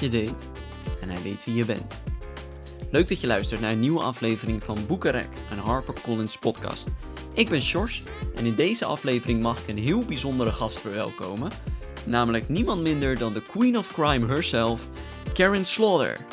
je 0.00 0.08
deed 0.08 0.50
en 1.00 1.08
hij 1.08 1.22
weet 1.22 1.44
wie 1.44 1.54
je 1.54 1.64
bent. 1.64 2.02
Leuk 2.90 3.08
dat 3.08 3.20
je 3.20 3.26
luistert 3.26 3.60
naar 3.60 3.72
een 3.72 3.80
nieuwe 3.80 4.02
aflevering 4.02 4.62
van 4.62 4.86
Boekenrek, 4.86 5.28
een 5.50 5.58
HarperCollins 5.58 6.38
podcast. 6.38 6.88
Ik 7.34 7.48
ben 7.48 7.62
Sjors 7.62 8.02
en 8.34 8.46
in 8.46 8.54
deze 8.54 8.84
aflevering 8.84 9.42
mag 9.42 9.60
ik 9.60 9.68
een 9.68 9.78
heel 9.78 10.04
bijzondere 10.04 10.52
gast 10.52 10.80
verwelkomen, 10.80 11.50
namelijk 12.06 12.48
niemand 12.48 12.82
minder 12.82 13.18
dan 13.18 13.32
de 13.32 13.42
Queen 13.42 13.78
of 13.78 13.92
Crime 13.92 14.26
herself, 14.26 14.88
Karen 15.34 15.64
Slaughter. 15.64 16.26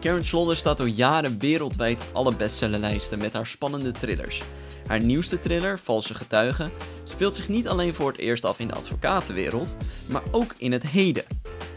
Karen 0.00 0.24
Slaughter 0.24 0.56
staat 0.56 0.80
al 0.80 0.86
jaren 0.86 1.38
wereldwijd 1.38 2.00
op 2.00 2.08
alle 2.12 2.34
bestsellerlijsten 2.34 3.18
met 3.18 3.32
haar 3.32 3.46
spannende 3.46 3.92
thrillers. 3.92 4.42
Haar 4.86 5.02
nieuwste 5.02 5.38
thriller, 5.38 5.78
Valse 5.78 6.14
Getuigen, 6.14 6.72
speelt 7.04 7.36
zich 7.36 7.48
niet 7.48 7.68
alleen 7.68 7.94
voor 7.94 8.10
het 8.10 8.20
eerst 8.20 8.44
af 8.44 8.58
in 8.58 8.68
de 8.68 8.74
advocatenwereld, 8.74 9.76
maar 10.06 10.22
ook 10.30 10.54
in 10.56 10.72
het 10.72 10.86
heden. 10.86 11.33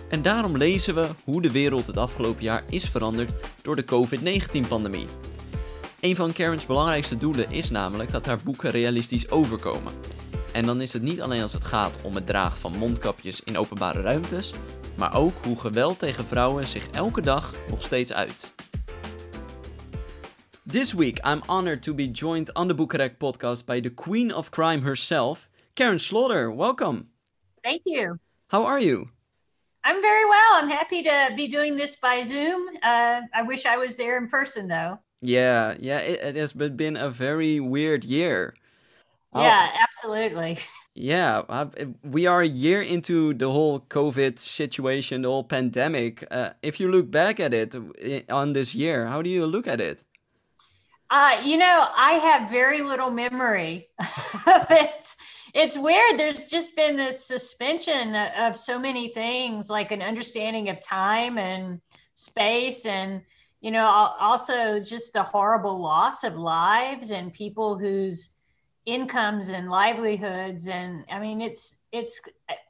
En 0.10 0.22
daarom 0.22 0.58
lezen 0.58 0.96
we 0.96 1.10
hoe 1.24 1.42
de 1.42 1.52
wereld 1.52 1.88
het 1.88 1.98
afgelopen 1.98 2.44
jaar 2.44 2.64
is 2.70 2.90
veranderd 2.90 3.32
door 3.62 3.76
de 3.76 3.84
COVID-19-pandemie. 3.84 5.08
Een 6.00 6.16
van 6.16 6.34
Karen's 6.34 6.66
belangrijkste 6.66 7.18
doelen 7.18 7.52
is 7.52 7.70
namelijk 7.70 8.12
dat 8.12 8.26
haar 8.26 8.40
boeken 8.44 8.72
realistisch 8.72 9.30
overkomen. 9.30 9.94
En 10.54 10.66
dan 10.66 10.82
is 10.82 10.94
het 10.94 11.02
niet 11.02 11.22
alleen 11.22 11.42
als 11.42 11.54
het 11.54 11.64
gaat 11.64 12.02
om 12.02 12.16
het 12.16 12.26
dragen 12.26 12.58
van 12.58 12.78
mondkapjes 12.78 13.44
in 13.44 13.58
openbare 13.58 14.02
ruimtes, 14.02 14.54
maar 14.98 15.16
ook 15.16 15.34
hoe 15.44 15.60
geweld 15.60 16.00
tegen 16.00 16.26
vrouwen 16.26 16.68
zich 16.68 16.90
elke 16.90 17.22
dag 17.22 17.54
nog 17.70 17.84
steeds 17.84 18.14
uit. 18.14 18.54
This 20.72 20.94
week, 20.94 21.26
I'm 21.26 21.42
honored 21.46 21.82
to 21.82 21.94
be 21.94 22.12
joined 22.12 22.54
on 22.54 22.68
the 22.68 22.76
Boekarek 22.76 23.18
podcast 23.18 23.66
by 23.66 23.82
the 23.82 23.94
queen 23.94 24.36
of 24.36 24.50
crime 24.50 24.84
herself, 24.84 25.50
Karen 25.74 26.00
Slaughter. 26.00 26.56
Welcome. 26.56 27.06
Thank 27.62 27.82
you. 27.84 28.18
How 28.48 28.66
are 28.66 28.86
you? 28.86 29.17
I'm 29.88 30.02
very 30.02 30.26
well. 30.26 30.56
I'm 30.56 30.68
happy 30.68 31.02
to 31.04 31.30
be 31.38 31.48
doing 31.48 31.78
this 31.78 31.96
by 31.96 32.22
Zoom. 32.22 32.68
Uh, 32.84 33.22
I 33.34 33.42
wish 33.44 33.66
I 33.66 33.78
was 33.78 33.96
there 33.96 34.18
in 34.18 34.28
person, 34.28 34.68
though. 34.68 35.00
Yeah, 35.22 35.76
yeah, 35.80 36.00
it, 36.00 36.20
it 36.22 36.36
has 36.36 36.52
been 36.52 36.98
a 36.98 37.10
very 37.10 37.62
weird 37.62 38.04
year. 38.04 38.54
Yeah, 39.34 39.70
oh. 39.72 39.78
absolutely. 39.82 40.60
Yeah, 40.94 41.44
uh, 41.48 41.68
we 42.04 42.26
are 42.26 42.42
a 42.42 42.48
year 42.48 42.82
into 42.82 43.34
the 43.34 43.50
whole 43.50 43.80
COVID 43.80 44.40
situation, 44.40 45.22
the 45.22 45.30
whole 45.30 45.46
pandemic. 45.46 46.26
Uh, 46.30 46.50
if 46.62 46.82
you 46.82 46.92
look 46.92 47.10
back 47.10 47.40
at 47.40 47.54
it 47.54 47.74
on 48.30 48.54
this 48.54 48.76
year, 48.76 49.08
how 49.08 49.22
do 49.22 49.30
you 49.30 49.46
look 49.46 49.68
at 49.68 49.80
it? 49.80 50.04
Uh, 51.10 51.40
you 51.46 51.56
know, 51.56 51.88
I 51.96 52.14
have 52.14 52.52
very 52.52 52.82
little 52.82 53.12
memory 53.12 53.88
of 54.00 54.66
it. 54.70 55.16
It's 55.54 55.78
weird. 55.78 56.20
There's 56.20 56.46
just 56.46 56.76
been 56.76 56.96
this 56.96 57.26
suspension 57.26 58.16
of 58.16 58.56
so 58.56 58.78
many 58.78 59.10
things, 59.10 59.70
like 59.70 59.92
an 59.92 60.02
understanding 60.02 60.70
of 60.70 60.82
time 60.82 61.38
and 61.38 61.82
space, 62.14 62.86
and, 62.86 63.22
you 63.62 63.72
know, 63.72 63.86
also 63.86 64.80
just 64.80 65.14
the 65.14 65.24
horrible 65.24 65.80
loss 65.80 66.24
of 66.24 66.36
lives 66.36 67.12
and 67.12 67.34
people 67.34 67.78
whose 67.78 68.30
incomes 68.86 69.50
and 69.50 69.70
livelihoods. 69.70 70.68
And 70.68 71.06
I 71.12 71.20
mean, 71.20 71.42
it's, 71.42 71.84
it's, 71.92 72.22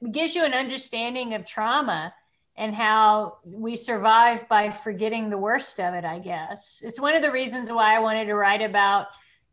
it 0.02 0.12
gives 0.12 0.36
you 0.36 0.44
an 0.44 0.54
understanding 0.54 1.34
of 1.34 1.46
trauma 1.46 2.14
and 2.56 2.74
how 2.74 3.38
we 3.46 3.76
survive 3.76 4.50
by 4.50 4.72
forgetting 4.72 5.30
the 5.30 5.38
worst 5.38 5.80
of 5.80 5.94
it, 5.94 6.04
I 6.04 6.18
guess. 6.18 6.82
It's 6.84 7.00
one 7.00 7.16
of 7.16 7.22
the 7.22 7.32
reasons 7.32 7.72
why 7.72 7.96
I 7.96 8.00
wanted 8.00 8.26
to 8.26 8.36
write 8.36 8.64
about 8.64 9.08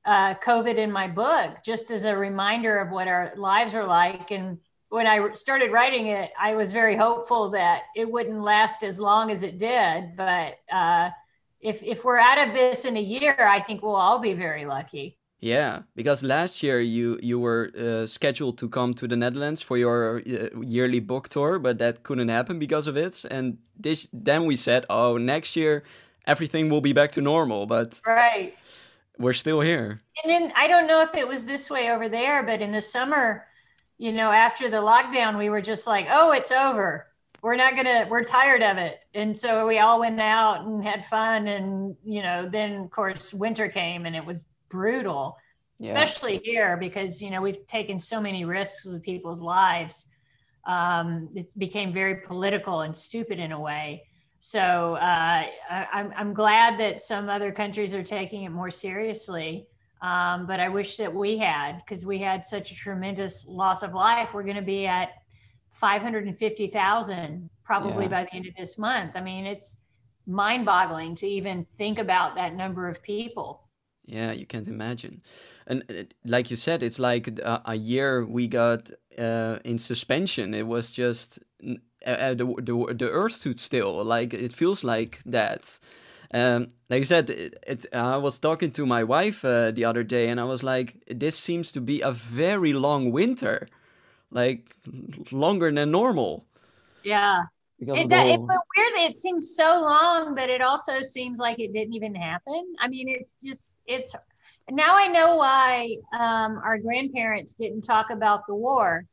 uh, 0.04 0.34
COVID 0.34 0.76
in 0.76 0.90
my 0.92 1.08
book, 1.08 1.58
just 1.64 1.90
as 1.90 2.04
a 2.04 2.16
reminder 2.16 2.78
of 2.78 2.90
what 2.90 3.08
our 3.08 3.32
lives 3.36 3.74
are 3.74 3.86
like. 3.86 4.30
And 4.30 4.58
when 4.88 5.06
I 5.06 5.32
started 5.32 5.72
writing 5.72 6.08
it, 6.08 6.30
I 6.38 6.54
was 6.54 6.72
very 6.72 6.96
hopeful 6.96 7.50
that 7.50 7.82
it 7.96 8.10
wouldn't 8.10 8.42
last 8.42 8.82
as 8.82 9.00
long 9.00 9.30
as 9.30 9.42
it 9.42 9.58
did. 9.58 10.16
But 10.16 10.58
uh, 10.70 11.10
if, 11.60 11.82
if 11.82 12.04
we're 12.04 12.18
out 12.18 12.48
of 12.48 12.54
this 12.54 12.84
in 12.84 12.96
a 12.96 13.00
year, 13.00 13.36
I 13.38 13.60
think 13.60 13.82
we'll 13.82 13.96
all 13.96 14.18
be 14.18 14.34
very 14.34 14.66
lucky. 14.66 15.18
Yeah, 15.40 15.82
because 15.94 16.22
last 16.22 16.62
year 16.62 16.80
you 16.80 17.18
you 17.20 17.38
were 17.38 17.70
uh, 17.76 18.06
scheduled 18.06 18.56
to 18.58 18.68
come 18.68 18.94
to 18.94 19.06
the 19.06 19.14
Netherlands 19.14 19.60
for 19.60 19.76
your 19.76 20.22
uh, 20.26 20.60
yearly 20.62 21.00
book 21.00 21.28
tour, 21.28 21.58
but 21.58 21.76
that 21.78 22.02
couldn't 22.02 22.30
happen 22.30 22.58
because 22.58 22.86
of 22.86 22.96
it. 22.96 23.26
And 23.30 23.58
this 23.78 24.08
then 24.10 24.46
we 24.46 24.56
said, 24.56 24.86
oh, 24.88 25.18
next 25.18 25.54
year 25.54 25.82
everything 26.26 26.70
will 26.70 26.80
be 26.80 26.94
back 26.94 27.12
to 27.12 27.20
normal. 27.20 27.66
But 27.66 28.00
right, 28.06 28.54
we're 29.18 29.32
still 29.32 29.60
here. 29.60 30.02
And 30.22 30.30
then 30.30 30.52
I 30.56 30.66
don't 30.66 30.86
know 30.86 31.02
if 31.02 31.14
it 31.14 31.26
was 31.26 31.46
this 31.46 31.70
way 31.70 31.90
over 31.90 32.08
there, 32.08 32.42
but 32.42 32.60
in 32.60 32.72
the 32.72 32.80
summer, 32.80 33.46
you 33.98 34.12
know, 34.12 34.30
after 34.30 34.68
the 34.68 34.78
lockdown, 34.78 35.38
we 35.38 35.50
were 35.50 35.60
just 35.60 35.86
like, 35.86 36.06
oh, 36.10 36.32
it's 36.32 36.52
over. 36.52 37.06
We're 37.42 37.56
not 37.56 37.76
gonna. 37.76 38.06
We're 38.08 38.24
tired 38.24 38.62
of 38.62 38.78
it, 38.78 39.00
and 39.12 39.38
so 39.38 39.66
we 39.66 39.78
all 39.78 40.00
went 40.00 40.18
out 40.18 40.64
and 40.64 40.82
had 40.82 41.04
fun. 41.04 41.46
And 41.46 41.94
you 42.02 42.22
know, 42.22 42.48
then 42.48 42.84
of 42.84 42.90
course 42.90 43.34
winter 43.34 43.68
came, 43.68 44.06
and 44.06 44.16
it 44.16 44.24
was 44.24 44.46
brutal, 44.70 45.36
yeah. 45.78 45.88
especially 45.88 46.40
here 46.42 46.78
because 46.78 47.20
you 47.20 47.30
know 47.30 47.42
we've 47.42 47.66
taken 47.66 47.98
so 47.98 48.18
many 48.18 48.46
risks 48.46 48.86
with 48.86 49.02
people's 49.02 49.42
lives. 49.42 50.08
Um, 50.66 51.28
it 51.34 51.52
became 51.58 51.92
very 51.92 52.16
political 52.22 52.80
and 52.80 52.96
stupid 52.96 53.38
in 53.38 53.52
a 53.52 53.60
way. 53.60 54.04
So 54.46 54.96
uh, 54.96 55.46
I, 55.70 55.88
I'm, 55.90 56.12
I'm 56.14 56.34
glad 56.34 56.78
that 56.78 57.00
some 57.00 57.30
other 57.30 57.50
countries 57.50 57.94
are 57.94 58.02
taking 58.02 58.44
it 58.44 58.50
more 58.50 58.70
seriously. 58.70 59.68
Um, 60.02 60.46
but 60.46 60.60
I 60.60 60.68
wish 60.68 60.98
that 60.98 61.14
we 61.14 61.38
had, 61.38 61.78
because 61.78 62.04
we 62.04 62.18
had 62.18 62.44
such 62.44 62.70
a 62.70 62.74
tremendous 62.74 63.46
loss 63.48 63.82
of 63.82 63.94
life. 63.94 64.34
We're 64.34 64.42
going 64.42 64.56
to 64.56 64.60
be 64.62 64.84
at 64.86 65.12
550,000 65.72 67.48
probably 67.64 68.04
yeah. 68.04 68.10
by 68.10 68.24
the 68.24 68.34
end 68.34 68.46
of 68.46 68.54
this 68.58 68.76
month. 68.76 69.12
I 69.14 69.22
mean, 69.22 69.46
it's 69.46 69.80
mind 70.26 70.66
boggling 70.66 71.16
to 71.16 71.26
even 71.26 71.66
think 71.78 71.98
about 71.98 72.34
that 72.34 72.54
number 72.54 72.86
of 72.86 73.02
people. 73.02 73.62
Yeah, 74.04 74.32
you 74.32 74.44
can't 74.44 74.68
imagine. 74.68 75.22
And 75.66 75.84
uh, 75.88 76.02
like 76.26 76.50
you 76.50 76.56
said, 76.56 76.82
it's 76.82 76.98
like 76.98 77.28
a, 77.38 77.62
a 77.64 77.74
year 77.76 78.26
we 78.26 78.46
got 78.46 78.90
uh, 79.18 79.56
in 79.64 79.78
suspension. 79.78 80.52
It 80.52 80.66
was 80.66 80.92
just 80.92 81.38
uh, 82.06 82.34
the, 82.34 82.46
the 82.62 82.94
the 82.94 83.10
earth 83.10 83.32
stood 83.32 83.60
still. 83.60 84.04
Like 84.04 84.34
it 84.34 84.52
feels 84.52 84.84
like 84.84 85.20
that. 85.26 85.78
Um, 86.32 86.72
like 86.90 87.02
I 87.02 87.04
said, 87.04 87.30
it, 87.30 87.54
it, 87.66 87.86
I 87.92 88.16
was 88.16 88.38
talking 88.38 88.72
to 88.72 88.86
my 88.86 89.04
wife 89.04 89.44
uh, 89.44 89.70
the 89.70 89.84
other 89.84 90.02
day, 90.02 90.28
and 90.28 90.40
I 90.40 90.44
was 90.44 90.62
like, 90.62 90.96
"This 91.06 91.38
seems 91.38 91.72
to 91.72 91.80
be 91.80 92.00
a 92.00 92.10
very 92.10 92.72
long 92.72 93.12
winter, 93.12 93.68
like 94.30 94.74
longer 95.30 95.70
than 95.70 95.90
normal." 95.90 96.46
Yeah, 97.04 97.42
it, 97.78 97.88
whole... 97.88 98.34
it, 98.34 98.40
but 98.46 98.60
weirdly, 98.76 99.04
it 99.04 99.16
seems 99.16 99.54
so 99.54 99.80
long, 99.80 100.34
but 100.34 100.50
it 100.50 100.60
also 100.60 101.02
seems 101.02 101.38
like 101.38 101.60
it 101.60 101.72
didn't 101.72 101.94
even 101.94 102.14
happen. 102.14 102.74
I 102.80 102.88
mean, 102.88 103.08
it's 103.08 103.36
just 103.44 103.78
it's 103.86 104.14
now 104.70 104.96
I 104.96 105.08
know 105.08 105.36
why 105.36 105.96
um, 106.18 106.58
our 106.64 106.78
grandparents 106.78 107.54
didn't 107.54 107.82
talk 107.82 108.10
about 108.10 108.46
the 108.48 108.54
war 108.54 109.06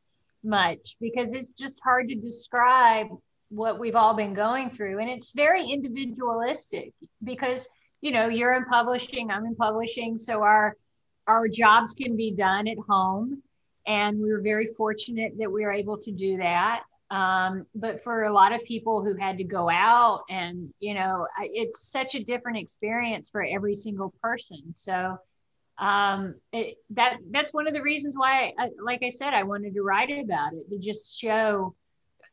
much 0.43 0.97
because 0.99 1.33
it's 1.33 1.49
just 1.49 1.79
hard 1.83 2.09
to 2.09 2.15
describe 2.15 3.07
what 3.49 3.79
we've 3.79 3.95
all 3.95 4.15
been 4.15 4.33
going 4.33 4.69
through, 4.69 4.99
and 4.99 5.09
it's 5.09 5.33
very 5.33 5.65
individualistic 5.65 6.93
because 7.23 7.67
you 8.01 8.11
know 8.11 8.27
you're 8.27 8.53
in 8.53 8.65
publishing, 8.65 9.29
I'm 9.29 9.45
in 9.45 9.55
publishing, 9.55 10.17
so 10.17 10.41
our 10.41 10.75
our 11.27 11.47
jobs 11.47 11.93
can 11.93 12.15
be 12.15 12.31
done 12.31 12.67
at 12.67 12.77
home. 12.87 13.41
And 13.87 14.19
we 14.19 14.31
were 14.31 14.41
very 14.41 14.67
fortunate 14.77 15.33
that 15.39 15.51
we 15.51 15.63
were 15.65 15.71
able 15.71 15.97
to 15.97 16.11
do 16.11 16.37
that. 16.37 16.83
Um, 17.09 17.65
but 17.75 18.03
for 18.03 18.23
a 18.23 18.31
lot 18.31 18.53
of 18.53 18.63
people 18.63 19.03
who 19.03 19.15
had 19.15 19.37
to 19.39 19.43
go 19.43 19.69
out 19.69 20.23
and, 20.29 20.73
you 20.79 20.93
know, 20.93 21.27
it's 21.41 21.91
such 21.91 22.15
a 22.15 22.23
different 22.23 22.57
experience 22.57 23.29
for 23.29 23.43
every 23.43 23.75
single 23.75 24.13
person. 24.21 24.73
So 24.73 25.17
um, 25.81 26.35
it, 26.53 26.77
that 26.91 27.17
that's 27.31 27.53
one 27.53 27.67
of 27.67 27.73
the 27.73 27.81
reasons 27.81 28.15
why, 28.15 28.53
I, 28.57 28.69
like 28.81 29.03
I 29.03 29.09
said, 29.09 29.33
I 29.33 29.43
wanted 29.43 29.73
to 29.73 29.81
write 29.81 30.11
about 30.11 30.53
it 30.53 30.69
to 30.69 30.77
just 30.77 31.19
show 31.19 31.75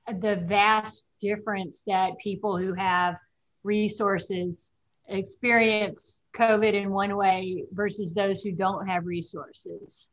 the 0.06 0.36
vast 0.46 1.04
difference 1.20 1.82
that 1.86 2.18
people 2.18 2.56
who 2.56 2.74
have 2.74 3.16
resources 3.64 4.72
experience 5.08 6.24
COVID 6.36 6.74
in 6.74 6.90
one 6.90 7.16
way 7.16 7.64
versus 7.72 8.12
those 8.12 8.42
who 8.42 8.52
don't 8.52 8.86
have 8.86 9.06
resources 9.06 10.08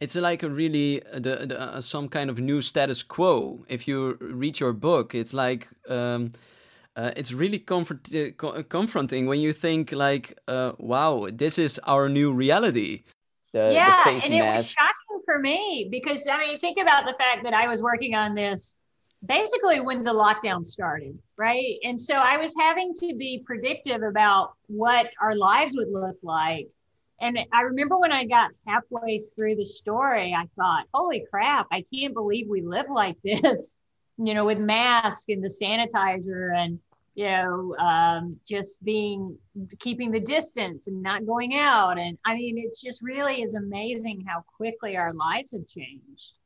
it's 0.00 0.14
like 0.14 0.42
a 0.42 0.48
really 0.48 1.02
uh, 1.06 1.18
the, 1.18 1.46
the 1.46 1.60
uh, 1.60 1.80
some 1.80 2.08
kind 2.08 2.30
of 2.30 2.38
new 2.40 2.62
status 2.62 3.02
quo. 3.02 3.64
If 3.68 3.88
you 3.88 4.16
read 4.20 4.60
your 4.60 4.72
book, 4.72 5.14
it's 5.14 5.34
like 5.34 5.68
um, 5.88 6.32
uh, 6.98 7.12
it's 7.16 7.32
really 7.32 7.58
comfort 7.58 8.08
uh, 8.14 8.30
co 8.36 8.62
confronting 8.64 9.26
when 9.26 9.40
you 9.40 9.52
think 9.52 9.92
like, 9.92 10.38
uh, 10.48 10.72
wow, 10.78 11.28
this 11.32 11.58
is 11.58 11.80
our 11.84 12.08
new 12.08 12.32
reality. 12.32 13.04
The, 13.52 13.70
yeah, 13.72 14.02
the 14.04 14.10
and 14.24 14.34
it 14.34 14.42
was 14.42 14.68
shocking 14.68 15.22
for 15.24 15.38
me 15.38 15.88
because 15.90 16.26
I 16.26 16.38
mean, 16.38 16.58
think 16.58 16.78
about 16.78 17.06
the 17.06 17.14
fact 17.14 17.44
that 17.44 17.54
I 17.54 17.68
was 17.68 17.82
working 17.82 18.14
on 18.14 18.34
this 18.34 18.76
basically 19.24 19.80
when 19.80 20.04
the 20.04 20.12
lockdown 20.12 20.64
started, 20.64 21.18
right? 21.36 21.76
And 21.82 21.98
so 21.98 22.14
I 22.14 22.36
was 22.36 22.54
having 22.58 22.94
to 22.94 23.14
be 23.16 23.42
predictive 23.44 24.02
about 24.02 24.52
what 24.68 25.10
our 25.20 25.34
lives 25.34 25.74
would 25.76 25.90
look 25.90 26.16
like 26.22 26.68
and 27.20 27.38
I 27.52 27.62
remember 27.62 27.98
when 27.98 28.12
I 28.12 28.24
got 28.24 28.52
halfway 28.66 29.18
through 29.18 29.56
the 29.56 29.64
story, 29.64 30.34
I 30.34 30.46
thought, 30.46 30.86
holy 30.94 31.24
crap, 31.30 31.66
I 31.72 31.84
can't 31.92 32.14
believe 32.14 32.46
we 32.48 32.62
live 32.62 32.86
like 32.88 33.16
this. 33.24 33.80
you 34.18 34.34
know, 34.34 34.44
with 34.44 34.58
mask 34.58 35.28
and 35.28 35.42
the 35.42 35.48
sanitizer 35.48 36.56
and 36.56 36.78
you 37.18 37.24
know, 37.24 37.74
um, 37.80 38.36
just 38.46 38.84
being 38.84 39.36
keeping 39.80 40.12
the 40.12 40.20
distance 40.20 40.86
and 40.86 41.02
not 41.02 41.26
going 41.26 41.56
out. 41.56 41.98
And 41.98 42.16
I 42.24 42.36
mean, 42.36 42.56
it's 42.58 42.80
just 42.80 43.02
really 43.02 43.42
is 43.42 43.56
amazing 43.56 44.24
how 44.24 44.44
quickly 44.56 44.96
our 44.96 45.12
lives 45.12 45.50
have 45.50 45.66
changed. 45.66 46.38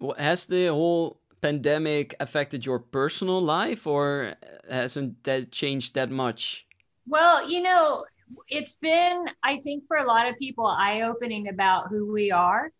Well, 0.00 0.16
has 0.18 0.46
the 0.46 0.66
whole 0.66 1.20
pandemic 1.42 2.16
affected 2.18 2.66
your 2.66 2.80
personal 2.80 3.40
life, 3.40 3.86
or 3.86 4.34
hasn't 4.68 5.22
that 5.22 5.52
changed 5.52 5.94
that 5.94 6.10
much? 6.10 6.66
Well, 7.06 7.48
you 7.48 7.62
know, 7.62 8.04
it's 8.48 8.74
been, 8.74 9.26
I 9.44 9.58
think, 9.58 9.84
for 9.86 9.98
a 9.98 10.04
lot 10.04 10.28
of 10.28 10.36
people, 10.40 10.66
eye 10.66 11.02
opening 11.02 11.46
about 11.46 11.86
who 11.88 12.12
we 12.12 12.32
are. 12.32 12.72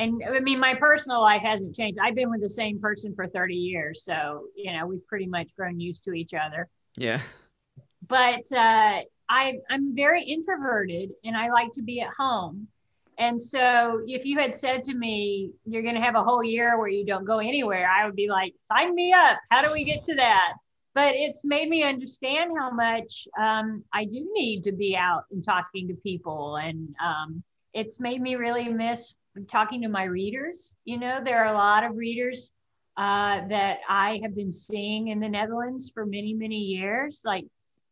And 0.00 0.22
I 0.26 0.40
mean, 0.40 0.58
my 0.58 0.74
personal 0.74 1.20
life 1.20 1.42
hasn't 1.42 1.76
changed. 1.76 1.98
I've 2.02 2.14
been 2.14 2.30
with 2.30 2.40
the 2.40 2.48
same 2.48 2.80
person 2.80 3.14
for 3.14 3.26
30 3.26 3.54
years. 3.54 4.02
So, 4.02 4.44
you 4.56 4.72
know, 4.72 4.86
we've 4.86 5.06
pretty 5.06 5.26
much 5.26 5.54
grown 5.54 5.78
used 5.78 6.04
to 6.04 6.12
each 6.12 6.32
other. 6.32 6.68
Yeah. 6.96 7.20
But 8.08 8.50
uh, 8.50 9.02
I, 9.28 9.58
I'm 9.68 9.94
very 9.94 10.22
introverted 10.22 11.12
and 11.22 11.36
I 11.36 11.50
like 11.50 11.70
to 11.72 11.82
be 11.82 12.00
at 12.00 12.08
home. 12.16 12.66
And 13.18 13.40
so 13.40 14.00
if 14.06 14.24
you 14.24 14.38
had 14.38 14.54
said 14.54 14.82
to 14.84 14.94
me, 14.94 15.52
you're 15.66 15.82
going 15.82 15.96
to 15.96 16.00
have 16.00 16.14
a 16.14 16.22
whole 16.22 16.42
year 16.42 16.78
where 16.78 16.88
you 16.88 17.04
don't 17.04 17.26
go 17.26 17.38
anywhere, 17.38 17.86
I 17.86 18.06
would 18.06 18.16
be 18.16 18.28
like, 18.30 18.54
sign 18.56 18.94
me 18.94 19.12
up. 19.12 19.38
How 19.50 19.60
do 19.60 19.70
we 19.70 19.84
get 19.84 20.06
to 20.06 20.14
that? 20.14 20.54
but 20.94 21.14
it's 21.14 21.44
made 21.44 21.68
me 21.68 21.84
understand 21.84 22.50
how 22.58 22.70
much 22.70 23.28
um, 23.38 23.84
I 23.92 24.04
do 24.04 24.28
need 24.32 24.64
to 24.64 24.72
be 24.72 24.96
out 24.96 25.22
and 25.30 25.42
talking 25.42 25.86
to 25.86 25.94
people. 25.94 26.56
And 26.56 26.94
um, 27.00 27.44
it's 27.72 28.00
made 28.00 28.20
me 28.20 28.34
really 28.34 28.68
miss 28.68 29.14
talking 29.48 29.82
to 29.82 29.88
my 29.88 30.04
readers. 30.04 30.74
You 30.84 30.98
know, 30.98 31.20
there 31.24 31.44
are 31.44 31.52
a 31.52 31.56
lot 31.56 31.84
of 31.84 31.96
readers 31.96 32.52
uh, 32.96 33.46
that 33.48 33.78
I 33.88 34.20
have 34.22 34.34
been 34.34 34.52
seeing 34.52 35.08
in 35.08 35.20
the 35.20 35.28
Netherlands 35.28 35.90
for 35.92 36.04
many, 36.04 36.34
many 36.34 36.58
years, 36.58 37.22
like 37.24 37.46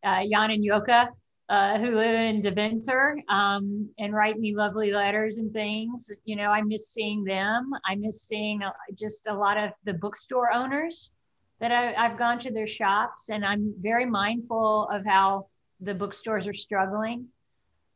uh, 0.05 0.23
Jan 0.31 0.51
and 0.51 0.65
Yoka, 0.65 1.09
uh, 1.49 1.79
who 1.79 1.97
live 1.97 2.15
in 2.15 2.41
Deventer 2.41 3.19
um, 3.29 3.89
and 3.99 4.13
write 4.13 4.39
me 4.39 4.55
lovely 4.55 4.93
letters 4.93 5.39
and 5.39 5.53
things. 5.53 6.11
You 6.25 6.37
know, 6.37 6.51
I 6.51 6.61
miss 6.63 6.89
seeing 6.89 7.25
them. 7.25 7.71
I 7.87 7.95
miss 7.95 8.23
seeing 8.23 8.63
uh, 8.63 8.73
just 8.95 9.27
a 9.27 9.35
lot 9.35 9.57
of 9.57 9.71
the 9.85 9.95
bookstore 9.95 10.53
owners 10.53 11.17
that 11.61 11.73
I, 11.73 11.95
I've 11.95 12.19
gone 12.19 12.39
to 12.41 12.53
their 12.53 12.67
shops 12.67 13.31
and 13.31 13.45
I'm 13.45 13.75
very 13.81 14.07
mindful 14.07 14.89
of 14.93 15.07
how 15.07 15.47
the 15.81 15.95
bookstores 15.95 16.47
are 16.47 16.55
struggling. 16.55 17.29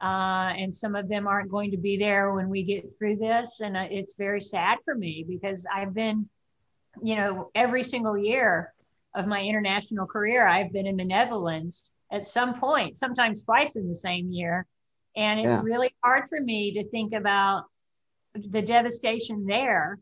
Uh, 0.03 0.53
and 0.57 0.75
some 0.75 0.97
of 0.97 1.09
them 1.09 1.29
aren't 1.29 1.51
going 1.51 1.71
to 1.71 1.77
be 1.77 1.97
there 1.97 2.33
when 2.33 2.49
we 2.49 2.65
get 2.65 2.93
through 2.99 3.17
this. 3.17 3.61
And 3.61 3.77
uh, 3.77 3.87
it's 3.89 4.17
very 4.17 4.41
sad 4.41 4.79
for 4.85 4.97
me 4.97 5.25
because 5.29 5.65
I've 5.73 5.95
been, 5.95 6.29
you 7.01 7.15
know, 7.15 7.51
every 7.55 7.85
single 7.85 8.19
year 8.19 8.75
of 9.15 9.27
my 9.27 9.41
international 9.41 10.07
career, 10.07 10.47
I've 10.47 10.73
been 10.73 10.89
in 10.89 10.97
the 10.97 11.05
Netherlands 11.05 11.93
at 12.11 12.25
some 12.25 12.59
point, 12.59 12.97
sometimes 12.97 13.45
twice 13.45 13.77
in 13.77 13.87
the 13.87 13.95
same 13.95 14.33
year. 14.33 14.67
And 15.15 15.39
it's 15.39 15.57
yeah. 15.57 15.63
really 15.63 15.95
hard 16.03 16.29
for 16.29 16.41
me 16.41 16.73
to 16.73 16.89
think 16.89 17.15
about 17.15 17.67
the 18.35 18.63
devastation 18.63 19.47
there 19.47 19.99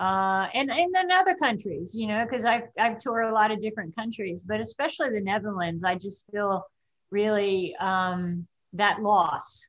uh, 0.00 0.48
and, 0.54 0.70
and 0.70 0.94
in 0.96 1.10
other 1.10 1.34
countries, 1.34 1.94
you 1.94 2.06
know, 2.06 2.24
because 2.24 2.46
I've, 2.46 2.68
I've 2.78 2.98
toured 2.98 3.26
a 3.26 3.34
lot 3.34 3.50
of 3.50 3.60
different 3.60 3.94
countries, 3.94 4.42
but 4.46 4.58
especially 4.58 5.10
the 5.10 5.20
Netherlands, 5.20 5.84
I 5.84 5.96
just 5.96 6.24
feel 6.32 6.64
really 7.10 7.76
um, 7.76 8.46
that 8.74 9.02
loss. 9.02 9.68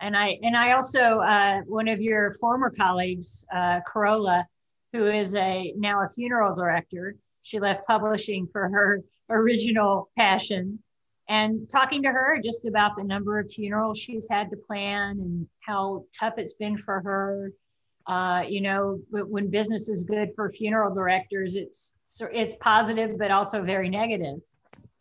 And 0.00 0.16
I, 0.16 0.38
and 0.42 0.56
I 0.56 0.72
also, 0.72 1.20
uh, 1.20 1.60
one 1.66 1.88
of 1.88 2.00
your 2.00 2.32
former 2.32 2.70
colleagues, 2.70 3.46
uh, 3.54 3.80
Carola, 3.86 4.46
who 4.92 5.06
is 5.06 5.34
a 5.34 5.72
now 5.76 6.04
a 6.04 6.08
funeral 6.08 6.54
director, 6.54 7.14
she 7.42 7.58
left 7.60 7.86
publishing 7.86 8.48
for 8.52 8.68
her 8.68 9.02
original 9.30 10.10
passion 10.16 10.78
and 11.28 11.68
talking 11.68 12.02
to 12.02 12.08
her 12.08 12.38
just 12.42 12.64
about 12.66 12.96
the 12.96 13.04
number 13.04 13.38
of 13.38 13.50
funerals 13.50 13.98
she's 13.98 14.28
had 14.28 14.50
to 14.50 14.56
plan 14.56 15.18
and 15.20 15.46
how 15.60 16.04
tough 16.18 16.34
it's 16.36 16.54
been 16.54 16.76
for 16.76 17.00
her 17.00 17.52
uh, 18.06 18.42
you 18.48 18.60
know, 18.60 19.00
when 19.10 19.48
business 19.48 19.88
is 19.88 20.02
good 20.02 20.30
for 20.34 20.50
funeral 20.50 20.94
directors, 20.94 21.56
it's 21.56 21.98
it's 22.32 22.54
positive, 22.60 23.18
but 23.18 23.30
also 23.30 23.62
very 23.62 23.88
negative. 23.88 24.36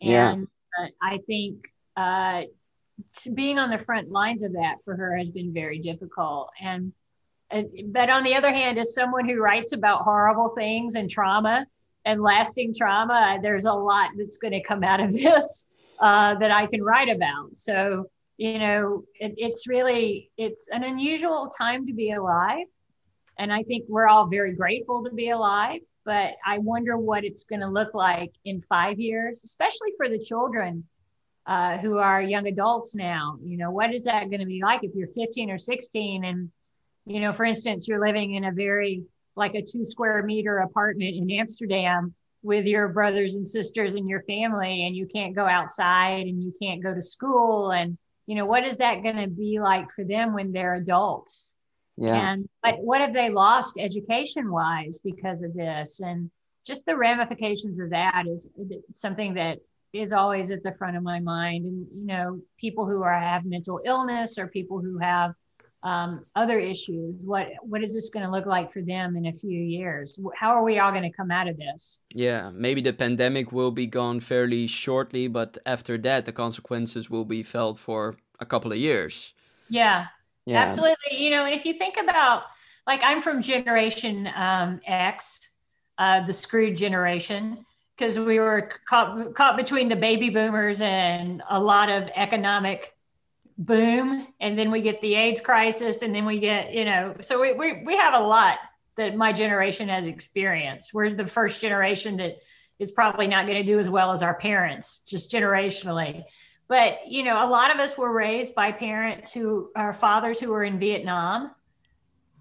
And 0.02 0.48
yeah. 0.80 0.86
uh, 0.86 0.88
I 1.02 1.18
think 1.26 1.68
uh, 1.98 2.44
being 3.34 3.60
on 3.60 3.70
the 3.70 3.78
front 3.78 4.12
lines 4.12 4.44
of 4.44 4.54
that 4.54 4.78
for 4.84 4.96
her 4.96 5.18
has 5.18 5.30
been 5.30 5.54
very 5.54 5.80
difficult. 5.80 6.50
And 6.60 6.94
but 7.88 8.10
on 8.10 8.24
the 8.24 8.36
other 8.36 8.52
hand, 8.52 8.78
as 8.78 8.94
someone 8.94 9.28
who 9.28 9.42
writes 9.42 9.74
about 9.74 10.04
horrible 10.04 10.50
things 10.50 10.96
and 10.96 11.10
trauma 11.10 11.66
and 12.06 12.22
lasting 12.22 12.74
trauma, 12.74 13.40
there's 13.42 13.66
a 13.66 13.74
lot 13.74 14.12
that's 14.18 14.38
going 14.38 14.54
to 14.54 14.64
come 14.64 14.84
out 14.84 15.02
of 15.02 15.12
this 15.14 15.68
uh, 16.00 16.36
that 16.36 16.52
I 16.52 16.66
can 16.68 16.84
write 16.84 17.10
about. 17.10 17.56
So 17.56 18.06
you 18.38 18.58
know, 18.58 19.04
it, 19.20 19.34
it's 19.38 19.68
really 19.68 20.32
it's 20.38 20.70
an 20.70 20.84
unusual 20.84 21.52
time 21.56 21.86
to 21.88 21.94
be 21.94 22.12
alive 22.12 22.68
and 23.42 23.52
I 23.52 23.64
think 23.64 23.86
we're 23.88 24.08
all 24.08 24.28
very 24.28 24.54
grateful 24.54 25.04
to 25.04 25.10
be 25.10 25.30
alive, 25.30 25.82
but 26.06 26.34
I 26.46 26.60
wonder 26.60 26.98
what 26.98 27.24
it's 27.24 27.44
going 27.44 27.62
to 27.62 27.68
look 27.68 27.96
like 27.96 28.34
in 28.46 28.62
five 28.62 29.00
years, 29.00 29.44
especially 29.44 29.94
for 29.98 30.10
the 30.10 30.20
children 30.20 30.84
uh, 31.46 31.78
who 31.78 31.98
are 31.98 32.22
young 32.22 32.48
adults 32.48 32.96
now. 32.96 33.38
You 33.44 33.58
know, 33.58 33.72
what 33.72 33.94
is 33.94 34.04
that 34.04 34.30
going 34.30 34.40
to 34.40 34.46
be 34.46 34.62
like 34.64 34.84
if 34.84 34.92
you're 34.94 35.08
15 35.08 35.50
or 35.50 35.58
16? 35.58 36.24
And, 36.24 36.52
you 37.06 37.20
know, 37.20 37.34
for 37.34 37.46
instance, 37.46 37.88
you're 37.88 38.06
living 38.06 38.36
in 38.36 38.46
a 38.46 38.52
very, 38.52 39.04
like 39.36 39.56
a 39.56 39.62
two 39.62 39.86
square 39.86 40.22
meter 40.24 40.60
apartment 40.60 41.16
in 41.16 41.32
Amsterdam 41.32 42.14
with 42.44 42.66
your 42.66 42.90
brothers 42.90 43.36
and 43.36 43.48
sisters 43.48 43.96
and 43.96 44.10
your 44.10 44.24
family, 44.24 44.86
and 44.86 44.96
you 44.96 45.06
can't 45.06 45.36
go 45.36 45.46
outside 45.46 46.26
and 46.26 46.44
you 46.44 46.52
can't 46.62 46.84
go 46.84 46.94
to 46.94 47.02
school. 47.02 47.72
And, 47.72 47.98
you 48.26 48.36
know, 48.36 48.46
what 48.46 48.66
is 48.66 48.78
that 48.78 49.04
going 49.04 49.18
to 49.18 49.28
be 49.28 49.60
like 49.60 49.92
for 49.92 50.04
them 50.04 50.34
when 50.34 50.52
they're 50.52 50.76
adults? 50.76 51.56
Yeah. 51.98 52.32
And 52.32 52.50
but 52.64 52.80
what 52.80 53.02
have 53.02 53.14
they 53.14 53.30
lost 53.30 53.78
education 53.80 54.52
wise 54.52 55.00
because 55.04 55.44
of 55.44 55.54
this? 55.54 56.00
And 56.00 56.32
just 56.66 56.86
the 56.86 56.98
ramifications 56.98 57.80
of 57.80 57.92
that 57.92 58.26
is 58.28 58.52
something 58.92 59.36
that 59.36 59.60
is 59.94 60.14
always 60.14 60.52
at 60.52 60.64
the 60.64 60.74
front 60.74 60.98
of 60.98 61.04
my 61.04 61.20
mind. 61.20 61.66
And 61.66 61.88
you 61.92 62.06
know, 62.06 62.40
people 62.58 62.88
who 62.88 63.04
are 63.04 63.20
have 63.20 63.46
mental 63.46 63.82
illness 63.86 64.38
or 64.38 64.48
people 64.48 64.80
who 64.80 64.98
have 65.00 65.34
um, 65.84 66.26
other 66.36 66.60
issues. 66.60 67.24
What 67.26 67.48
what 67.62 67.84
is 67.84 67.94
this 67.94 68.10
going 68.10 68.26
to 68.26 68.32
look 68.32 68.46
like 68.46 68.72
for 68.72 68.82
them 68.82 69.16
in 69.16 69.26
a 69.26 69.34
few 69.34 69.60
years? 69.60 70.20
How 70.36 70.52
are 70.52 70.64
we 70.64 70.80
all 70.80 70.92
going 70.92 71.04
to 71.04 71.12
come 71.12 71.32
out 71.32 71.48
of 71.48 71.58
this? 71.58 72.02
Yeah, 72.14 72.52
maybe 72.54 72.82
the 72.82 72.94
pandemic 72.94 73.52
will 73.52 73.72
be 73.72 73.88
gone 73.88 74.20
fairly 74.20 74.68
shortly, 74.68 75.28
but 75.28 75.58
after 75.66 75.98
that, 76.00 76.26
the 76.26 76.32
consequences 76.32 77.10
will 77.10 77.26
be 77.26 77.44
felt 77.44 77.78
for 77.78 78.16
a 78.40 78.46
couple 78.46 78.72
of 78.72 78.78
years. 78.78 79.34
Yeah, 79.70 80.08
yeah. 80.46 80.62
Absolutely. 80.62 81.18
You 81.18 81.32
know, 81.32 81.46
and 81.46 81.56
if 81.56 81.66
you 81.66 81.74
think 81.74 81.98
about, 81.98 82.44
like, 82.86 83.02
I'm 83.04 83.22
from 83.22 83.42
Generation 83.42 84.30
um, 84.36 84.82
X, 84.86 85.50
uh, 85.98 86.26
the 86.26 86.34
screwed 86.34 86.78
generation, 86.78 87.66
because 88.02 88.18
we 88.18 88.40
were 88.40 88.68
caught, 88.90 89.36
caught 89.36 89.56
between 89.56 89.88
the 89.88 89.96
baby 89.96 90.32
boomers 90.32 90.82
and 90.82 91.44
a 91.48 91.60
lot 91.60 91.88
of 91.90 92.10
economic 92.16 92.96
boom. 93.60 94.26
And 94.40 94.58
then 94.58 94.72
we 94.72 94.82
get 94.82 95.00
the 95.02 95.14
AIDS 95.14 95.40
crisis. 95.40 96.02
And 96.02 96.16
then 96.16 96.26
we 96.26 96.40
get, 96.40 96.74
you 96.74 96.84
know, 96.84 97.16
so 97.22 97.40
we, 97.40 97.54
we, 97.54 97.84
we 97.84 97.96
have 97.96 98.16
a 98.16 98.20
lot 98.20 98.58
that 98.98 99.16
my 99.16 99.32
generation 99.32 99.88
has 99.90 100.08
experienced. 100.08 100.96
We're 100.96 101.14
the 101.14 101.28
first 101.28 101.62
generation 101.62 102.18
that 102.18 102.38
is 102.80 102.90
probably 102.90 103.28
not 103.28 103.46
going 103.46 103.60
to 103.60 103.64
do 103.64 103.78
as 103.78 103.88
well 103.88 104.12
as 104.12 104.24
our 104.24 104.34
parents, 104.34 105.04
just 105.08 105.32
generationally 105.32 106.24
but 106.68 107.00
you 107.06 107.24
know 107.24 107.36
a 107.36 107.50
lot 107.50 107.76
of 107.76 107.82
us 107.82 107.98
were 107.98 108.10
raised 108.10 108.56
by 108.56 108.72
parents 108.72 109.34
who 109.34 109.70
are 109.76 109.92
fathers 109.92 110.40
who 110.40 110.50
were 110.50 110.64
in 110.64 110.80
vietnam 110.80 111.52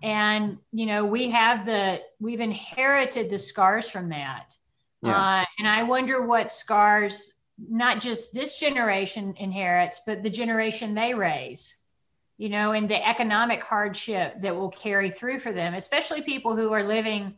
and 0.04 0.58
you 0.72 0.86
know 0.86 1.04
we 1.04 1.30
have 1.30 1.66
the 1.66 2.00
we've 2.20 2.38
inherited 2.38 3.28
the 3.28 3.38
scars 3.40 3.90
from 3.90 4.10
that 4.10 4.54
yeah. 5.02 5.40
uh, 5.40 5.44
and 5.58 5.68
i 5.68 5.82
wonder 5.82 6.22
what 6.26 6.50
scars 6.50 7.34
not 7.68 8.00
just 8.00 8.32
this 8.32 8.58
generation 8.58 9.34
inherits 9.38 10.00
but 10.06 10.22
the 10.22 10.30
generation 10.30 10.94
they 10.94 11.14
raise 11.14 11.76
you 12.38 12.48
know 12.48 12.72
and 12.72 12.88
the 12.88 13.08
economic 13.08 13.62
hardship 13.62 14.40
that 14.40 14.54
will 14.54 14.70
carry 14.70 15.10
through 15.10 15.38
for 15.38 15.52
them 15.52 15.74
especially 15.74 16.22
people 16.22 16.56
who 16.56 16.72
are 16.72 16.82
living 16.82 17.34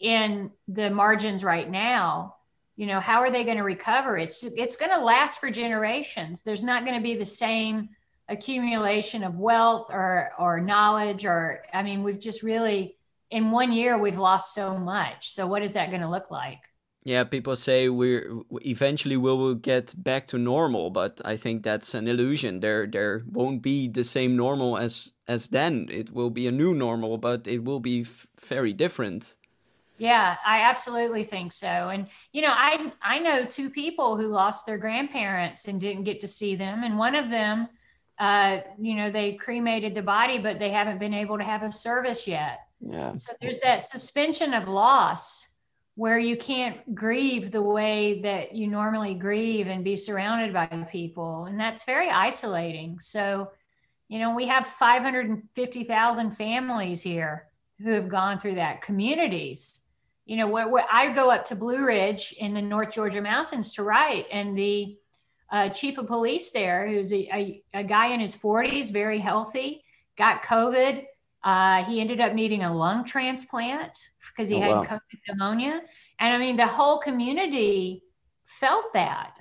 in 0.00 0.50
the 0.68 0.90
margins 0.90 1.42
right 1.42 1.68
now. 1.68 2.36
You 2.76 2.86
know 2.86 3.00
how 3.00 3.20
are 3.20 3.30
they 3.30 3.44
going 3.44 3.56
to 3.56 3.64
recover? 3.64 4.16
It's 4.16 4.44
it's 4.44 4.76
going 4.76 4.92
to 4.92 5.04
last 5.04 5.40
for 5.40 5.50
generations. 5.50 6.42
There's 6.42 6.62
not 6.62 6.84
going 6.84 6.96
to 6.96 7.02
be 7.02 7.16
the 7.16 7.24
same 7.24 7.90
accumulation 8.28 9.24
of 9.24 9.36
wealth 9.36 9.88
or 9.90 10.30
or 10.38 10.60
knowledge 10.60 11.24
or 11.24 11.64
i 11.72 11.82
mean 11.82 12.02
we've 12.02 12.18
just 12.18 12.42
really 12.42 12.94
in 13.30 13.50
one 13.50 13.72
year 13.72 13.96
we've 13.96 14.18
lost 14.18 14.54
so 14.54 14.76
much. 14.76 15.32
So 15.32 15.46
what 15.46 15.62
is 15.62 15.72
that 15.72 15.88
going 15.88 16.02
to 16.02 16.10
look 16.10 16.30
like 16.30 16.60
yeah 17.08 17.24
people 17.24 17.56
say 17.56 17.88
we're 17.88 18.30
eventually 18.66 19.16
we 19.16 19.32
will 19.32 19.54
get 19.54 19.94
back 19.96 20.26
to 20.26 20.36
normal 20.36 20.90
but 20.90 21.20
i 21.24 21.36
think 21.36 21.62
that's 21.62 21.94
an 21.94 22.06
illusion 22.06 22.60
there 22.60 22.86
there 22.86 23.24
won't 23.32 23.62
be 23.62 23.88
the 23.88 24.04
same 24.04 24.36
normal 24.36 24.76
as 24.76 25.12
as 25.26 25.48
then 25.48 25.88
it 25.90 26.12
will 26.12 26.28
be 26.28 26.46
a 26.46 26.52
new 26.52 26.74
normal 26.74 27.16
but 27.16 27.48
it 27.48 27.64
will 27.64 27.80
be 27.80 28.06
very 28.46 28.72
different 28.72 29.36
Yeah, 30.00 30.36
I 30.46 30.60
absolutely 30.70 31.24
think 31.24 31.52
so. 31.52 31.66
And 31.66 32.06
you 32.30 32.42
know, 32.44 32.54
I 32.54 32.92
I 33.14 33.18
know 33.18 33.44
two 33.44 33.68
people 33.68 34.16
who 34.16 34.28
lost 34.28 34.64
their 34.64 34.78
grandparents 34.78 35.66
and 35.66 35.80
didn't 35.80 36.04
get 36.04 36.20
to 36.20 36.28
see 36.28 36.56
them, 36.56 36.84
and 36.84 36.94
one 36.94 37.16
of 37.18 37.26
them, 37.28 37.66
uh, 38.26 38.60
you 38.78 38.94
know, 38.94 39.10
they 39.10 39.34
cremated 39.34 39.94
the 39.94 40.02
body, 40.02 40.38
but 40.38 40.58
they 40.58 40.70
haven't 40.70 41.00
been 41.00 41.14
able 41.14 41.36
to 41.38 41.44
have 41.44 41.64
a 41.64 41.72
service 41.72 42.28
yet. 42.28 42.60
Yeah. 42.78 43.16
So 43.16 43.32
there's 43.40 43.58
that 43.58 43.82
suspension 43.82 44.54
of 44.54 44.68
loss 44.68 45.47
where 45.98 46.18
you 46.18 46.36
can't 46.36 46.94
grieve 46.94 47.50
the 47.50 47.62
way 47.62 48.20
that 48.22 48.54
you 48.54 48.68
normally 48.68 49.14
grieve 49.14 49.66
and 49.66 49.82
be 49.82 49.96
surrounded 49.96 50.52
by 50.52 50.66
people, 50.90 51.46
and 51.46 51.58
that's 51.58 51.84
very 51.84 52.08
isolating. 52.08 52.98
So, 53.00 53.50
you 54.08 54.18
know, 54.18 54.34
we 54.34 54.46
have 54.46 54.66
550,000 54.66 56.30
families 56.30 57.02
here 57.02 57.48
who 57.82 57.90
have 57.90 58.08
gone 58.08 58.38
through 58.38 58.54
that 58.54 58.82
communities 58.82 59.84
you 60.28 60.36
know, 60.36 60.46
where, 60.46 60.68
where 60.68 60.84
I 60.92 61.08
go 61.08 61.30
up 61.30 61.46
to 61.46 61.56
Blue 61.56 61.82
Ridge 61.82 62.34
in 62.38 62.52
the 62.52 62.60
North 62.60 62.92
Georgia 62.92 63.22
mountains 63.22 63.72
to 63.74 63.82
write, 63.82 64.26
and 64.30 64.56
the 64.56 64.98
uh, 65.50 65.70
chief 65.70 65.96
of 65.96 66.06
police 66.06 66.50
there, 66.50 66.86
who's 66.86 67.10
a, 67.14 67.28
a, 67.34 67.62
a, 67.72 67.82
guy 67.82 68.08
in 68.08 68.20
his 68.20 68.36
40s, 68.36 68.92
very 68.92 69.18
healthy, 69.20 69.82
got 70.18 70.42
COVID. 70.42 71.06
Uh, 71.44 71.84
he 71.84 72.00
ended 72.00 72.20
up 72.20 72.34
needing 72.34 72.64
a 72.64 72.74
lung 72.74 73.04
transplant 73.04 74.08
because 74.30 74.48
he 74.48 74.56
oh, 74.56 74.60
had 74.60 74.70
wow. 74.70 74.84
COVID 74.84 75.18
pneumonia. 75.28 75.80
And 76.18 76.34
I 76.34 76.38
mean, 76.38 76.56
the 76.56 76.66
whole 76.66 76.98
community 76.98 78.02
felt 78.44 78.92
that. 78.94 79.34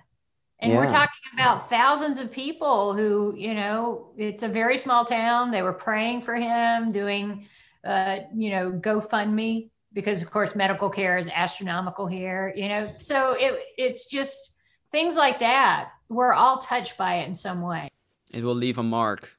And 0.60 0.72
yeah. 0.72 0.80
we're 0.80 0.90
talking 0.90 1.10
about 1.34 1.70
thousands 1.70 2.18
of 2.20 2.32
people 2.32 2.96
who, 2.96 3.34
you 3.36 3.54
know, 3.54 4.12
it's 4.18 4.44
a 4.44 4.48
very 4.48 4.78
small 4.78 5.06
town. 5.06 5.52
They 5.52 5.62
were 5.62 5.74
praying 5.74 6.22
for 6.22 6.36
him, 6.36 6.92
doing, 6.92 7.48
uh, 7.84 8.20
you 8.36 8.50
know, 8.50 8.72
GoFundMe 8.72 9.70
because 9.98 10.22
of 10.22 10.30
course 10.30 10.56
medical 10.56 10.92
care 10.92 11.18
is 11.18 11.28
astronomical 11.34 12.06
here 12.06 12.54
you 12.56 12.70
know 12.70 12.88
so 12.98 13.36
it 13.40 13.60
it's 13.78 14.06
just 14.06 14.56
things 14.92 15.16
like 15.16 15.40
that 15.40 15.90
we're 16.08 16.34
all 16.34 16.60
touched 16.60 16.98
by 16.98 17.16
it 17.16 17.28
in 17.28 17.34
some 17.34 17.62
way 17.62 17.90
it 18.30 18.44
will 18.44 18.56
leave 18.56 18.78
a 18.78 18.84
mark 18.84 19.36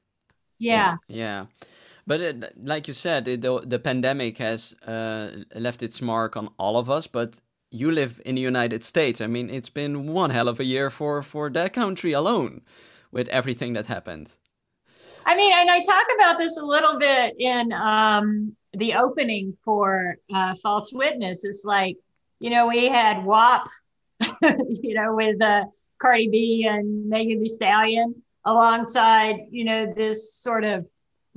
yeah 0.58 0.96
yeah 1.06 1.46
but 2.08 2.20
it, 2.20 2.64
like 2.64 2.88
you 2.88 2.94
said 2.94 3.28
it, 3.28 3.42
the, 3.42 3.60
the 3.64 3.78
pandemic 3.78 4.38
has 4.38 4.74
uh, 4.86 5.30
left 5.54 5.82
its 5.82 6.00
mark 6.02 6.36
on 6.36 6.48
all 6.58 6.76
of 6.76 6.88
us 6.90 7.06
but 7.06 7.40
you 7.70 7.92
live 7.92 8.20
in 8.24 8.34
the 8.34 8.40
united 8.40 8.82
states 8.82 9.20
i 9.20 9.26
mean 9.26 9.50
it's 9.50 9.68
been 9.68 10.06
one 10.06 10.30
hell 10.30 10.48
of 10.48 10.58
a 10.58 10.64
year 10.64 10.90
for 10.90 11.22
for 11.22 11.50
that 11.50 11.72
country 11.72 12.12
alone 12.12 12.62
with 13.12 13.28
everything 13.28 13.74
that 13.74 13.86
happened 13.86 14.34
I 15.26 15.36
mean, 15.36 15.52
and 15.52 15.70
I 15.70 15.82
talk 15.82 16.06
about 16.14 16.38
this 16.38 16.56
a 16.56 16.64
little 16.64 16.98
bit 16.98 17.34
in 17.38 17.70
um, 17.74 18.56
the 18.72 18.94
opening 18.94 19.52
for 19.52 20.16
uh, 20.32 20.54
False 20.62 20.90
Witness. 20.90 21.44
It's 21.44 21.66
like, 21.66 21.98
you 22.40 22.48
know, 22.48 22.66
we 22.66 22.88
had 22.88 23.26
WAP, 23.26 23.68
you 24.40 24.94
know, 24.94 25.14
with 25.14 25.42
uh, 25.42 25.64
Cardi 26.00 26.30
B 26.30 26.66
and 26.66 27.10
Megan 27.10 27.42
Thee 27.42 27.48
Stallion 27.48 28.14
alongside, 28.46 29.36
you 29.50 29.66
know, 29.66 29.92
this 29.94 30.32
sort 30.32 30.64
of 30.64 30.88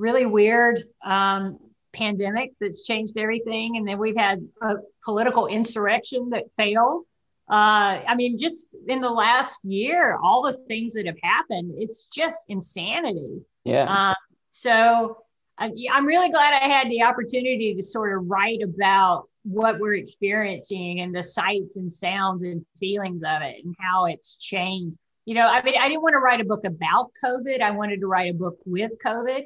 really 0.01 0.25
weird 0.25 0.84
um, 1.05 1.60
pandemic 1.93 2.51
that's 2.60 2.81
changed 2.81 3.17
everything. 3.17 3.77
And 3.77 3.88
then 3.88 4.00
we've 4.00 4.17
had 4.17 4.46
a 4.62 4.75
political 5.05 5.48
insurrection 5.48 6.29
that 6.31 6.46
failed. 6.58 7.03
Uh, 7.50 8.01
I 8.08 8.15
mean, 8.15 8.38
just 8.38 8.67
in 8.88 9.01
the 9.01 9.10
last 9.10 9.60
year, 9.63 10.17
all 10.24 10.41
the 10.41 10.58
things 10.67 10.93
that 10.93 11.05
have 11.05 11.17
happened, 11.22 11.74
it's 11.77 12.08
just 12.08 12.39
insanity. 12.50 13.41
Yeah. 13.63 13.86
Um, 13.86 14.15
so 14.50 15.17
I'm 15.58 16.05
really 16.05 16.31
glad 16.31 16.53
I 16.53 16.67
had 16.67 16.89
the 16.89 17.03
opportunity 17.03 17.75
to 17.75 17.84
sort 17.84 18.17
of 18.17 18.27
write 18.27 18.62
about 18.63 19.27
what 19.43 19.79
we're 19.79 19.96
experiencing 19.96 21.01
and 21.01 21.15
the 21.15 21.22
sights 21.22 21.75
and 21.75 21.91
sounds 21.91 22.41
and 22.41 22.65
feelings 22.79 23.24
of 23.24 23.43
it 23.43 23.63
and 23.63 23.75
how 23.79 24.05
it's 24.05 24.38
changed. 24.38 24.98
You 25.25 25.36
know, 25.36 25.48
I 25.48 25.62
mean, 25.62 25.75
I 25.79 25.88
didn't 25.88 26.01
want 26.01 26.13
to 26.13 26.20
write 26.20 26.41
a 26.41 26.46
book 26.46 26.65
about 26.65 27.12
COVID. 27.24 27.62
I 27.62 27.72
wanted 27.72 28.00
to 28.00 28.08
write 28.08 28.31
a 28.31 28.38
book 28.38 28.58
with 28.65 28.91
COVID 29.05 29.43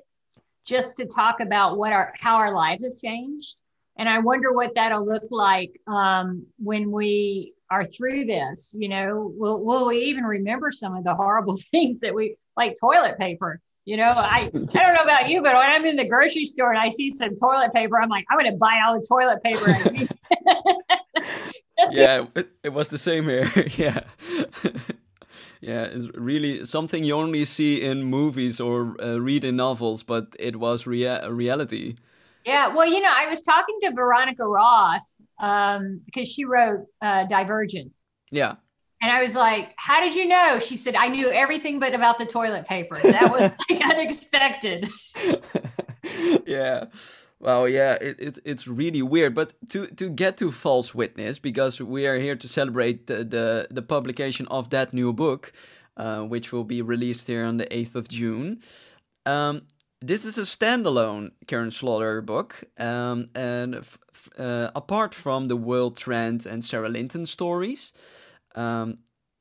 just 0.66 0.98
to 0.98 1.06
talk 1.06 1.40
about 1.40 1.78
what 1.78 1.94
our 1.94 2.14
how 2.20 2.36
our 2.36 2.54
lives 2.54 2.84
have 2.84 2.98
changed. 2.98 3.62
And 3.98 4.10
I 4.10 4.20
wonder 4.20 4.52
what 4.52 4.76
that'll 4.76 5.06
look 5.06 5.24
like 5.30 5.80
um, 5.88 6.46
when 6.58 6.92
we 6.92 7.54
are 7.70 7.86
through 7.86 8.26
this. 8.26 8.76
You 8.78 8.90
know, 8.90 9.32
will 9.38 9.64
will 9.64 9.88
we 9.88 9.98
even 10.00 10.26
remember 10.26 10.72
some 10.72 10.96
of 10.96 11.04
the 11.04 11.16
horrible 11.16 11.58
things 11.72 12.02
that 12.02 12.14
we 12.14 12.36
like 12.58 12.76
toilet 12.80 13.18
paper? 13.18 13.62
You 13.86 13.98
know, 13.98 14.14
I, 14.16 14.40
I 14.40 14.50
don't 14.50 14.74
know 14.96 15.04
about 15.04 15.30
you, 15.30 15.44
but 15.44 15.54
when 15.54 15.70
I'm 15.70 15.86
in 15.86 15.96
the 15.96 16.10
grocery 16.10 16.44
store 16.44 16.72
and 16.72 16.80
I 16.80 16.90
see 16.90 17.12
some 17.12 17.36
toilet 17.36 17.72
paper, 17.72 18.02
I'm 18.02 18.10
like, 18.10 18.26
I'm 18.32 18.40
going 18.40 18.52
to 18.52 18.58
buy 18.58 18.82
all 18.84 19.00
the 19.00 19.06
toilet 19.08 19.44
paper. 19.44 19.78
yeah, 21.92 22.26
it, 22.36 22.50
it, 22.64 22.74
was 22.74 22.90
the 22.90 22.98
same 22.98 23.26
here. 23.26 23.52
yeah. 23.78 24.00
Yeah, 25.66 25.86
it's 25.86 26.08
really 26.14 26.64
something 26.64 27.04
you 27.04 27.16
only 27.16 27.44
see 27.44 27.82
in 27.82 28.04
movies 28.04 28.60
or 28.60 28.96
uh, 29.02 29.18
read 29.18 29.44
in 29.44 29.56
novels, 29.56 30.04
but 30.04 30.36
it 30.38 30.58
was 30.58 30.86
rea- 30.86 31.28
reality. 31.28 31.96
Yeah, 32.46 32.68
well, 32.68 32.86
you 32.86 33.02
know, 33.02 33.12
I 33.12 33.28
was 33.28 33.42
talking 33.42 33.80
to 33.82 33.92
Veronica 33.92 34.46
Roth 34.46 35.16
um, 35.40 36.02
because 36.06 36.28
she 36.28 36.46
wrote 36.46 36.86
uh, 37.02 37.26
Divergent. 37.26 37.92
Yeah. 38.30 38.56
And 39.02 39.12
I 39.12 39.24
was 39.24 39.34
like, 39.34 39.74
How 39.78 40.02
did 40.02 40.14
you 40.14 40.26
know? 40.28 40.60
She 40.60 40.78
said, 40.78 40.94
I 40.94 41.08
knew 41.08 41.32
everything 41.32 41.80
but 41.80 41.96
about 41.96 42.20
the 42.20 42.28
toilet 42.28 42.68
paper. 42.68 43.00
That 43.02 43.32
was 43.32 43.52
like 43.70 43.84
unexpected. 43.84 44.88
yeah. 46.46 46.86
Well, 47.46 47.70
yeah, 47.70 47.94
it, 48.02 48.20
it, 48.20 48.40
it's 48.44 48.68
really 48.68 49.04
weird. 49.04 49.36
But 49.36 49.54
to, 49.70 49.86
to 49.86 50.10
get 50.10 50.36
to 50.38 50.52
False 50.52 50.96
Witness, 50.96 51.38
because 51.38 51.80
we 51.80 52.08
are 52.08 52.18
here 52.18 52.36
to 52.36 52.48
celebrate 52.48 53.06
the, 53.06 53.24
the, 53.24 53.68
the 53.70 53.84
publication 53.84 54.48
of 54.48 54.72
that 54.72 54.94
new 54.94 55.14
book, 55.14 55.54
uh, 55.96 56.22
which 56.22 56.52
will 56.52 56.64
be 56.64 56.82
released 56.82 57.28
here 57.28 57.46
on 57.46 57.58
the 57.58 57.68
8th 57.68 57.94
of 57.94 58.08
June. 58.08 58.62
Um, 59.28 59.62
this 60.02 60.26
is 60.26 60.40
a 60.40 60.42
standalone 60.42 61.34
Karin 61.46 61.70
Slaughter 61.70 62.20
book, 62.24 62.64
um, 62.80 63.28
and 63.36 63.76
uh, 64.40 64.72
apart 64.76 65.14
from 65.14 65.48
the 65.48 65.56
Will 65.56 65.92
Trent 65.92 66.48
and 66.48 66.64
Sara 66.64 66.90
Linton 66.90 67.28
stories, 67.28 67.94
um, 68.56 68.98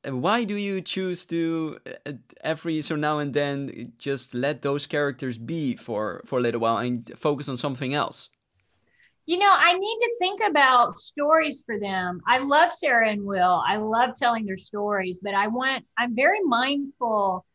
why 0.07 0.43
do 0.43 0.55
you 0.55 0.81
choose 0.81 1.25
to 1.27 1.79
uh, 2.05 2.13
every 2.41 2.81
so 2.81 2.95
now 2.95 3.19
and 3.19 3.33
then 3.33 3.93
just 3.97 4.33
let 4.33 4.61
those 4.61 4.85
characters 4.85 5.37
be 5.37 5.75
for 5.75 6.21
for 6.25 6.39
a 6.39 6.41
little 6.41 6.61
while 6.61 6.77
and 6.77 7.11
focus 7.17 7.49
on 7.49 7.57
something 7.57 7.93
else? 7.93 8.29
You 9.25 9.39
know, 9.39 9.51
I 9.51 9.73
need 9.73 9.97
to 10.01 10.15
think 10.19 10.39
about 10.47 10.93
stories 10.93 11.63
for 11.65 11.79
them. 11.79 12.21
I 12.27 12.37
love 12.37 12.71
Sara 12.71 13.09
and 13.09 13.23
Will. 13.23 13.63
I 13.67 13.77
love 13.77 14.11
telling 14.15 14.45
their 14.45 14.57
stories, 14.57 15.19
but 15.21 15.33
I 15.33 15.47
want 15.47 15.83
I'm 15.97 16.15
very 16.15 16.41
mindful 16.43 17.45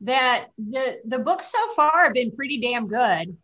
that 0.00 0.46
the 0.58 0.98
the 1.04 1.18
books 1.18 1.46
so 1.46 1.58
far 1.76 2.04
have 2.04 2.14
been 2.14 2.32
pretty 2.32 2.60
damn 2.60 2.88
good. 2.88 3.36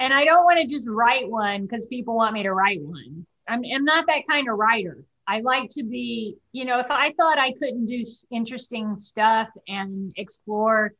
And 0.00 0.14
I 0.14 0.24
don't 0.24 0.44
want 0.44 0.60
to 0.60 0.66
just 0.66 0.88
write 0.88 1.28
one 1.28 1.62
because 1.62 1.86
people 1.88 2.14
want 2.14 2.32
me 2.32 2.44
to 2.44 2.52
write 2.52 2.80
one. 2.80 3.26
I'm, 3.48 3.62
I'm 3.74 3.84
not 3.84 4.06
that 4.06 4.28
kind 4.28 4.48
of 4.48 4.56
writer. 4.56 5.04
I 5.28 5.40
like 5.40 5.68
to 5.72 5.84
be, 5.84 6.36
you 6.52 6.64
know, 6.64 6.78
if 6.78 6.90
I 6.90 7.12
thought 7.12 7.38
I 7.38 7.52
couldn't 7.52 7.84
do 7.84 8.02
interesting 8.30 8.96
stuff 8.96 9.48
and 9.68 10.12
explore 10.16 10.94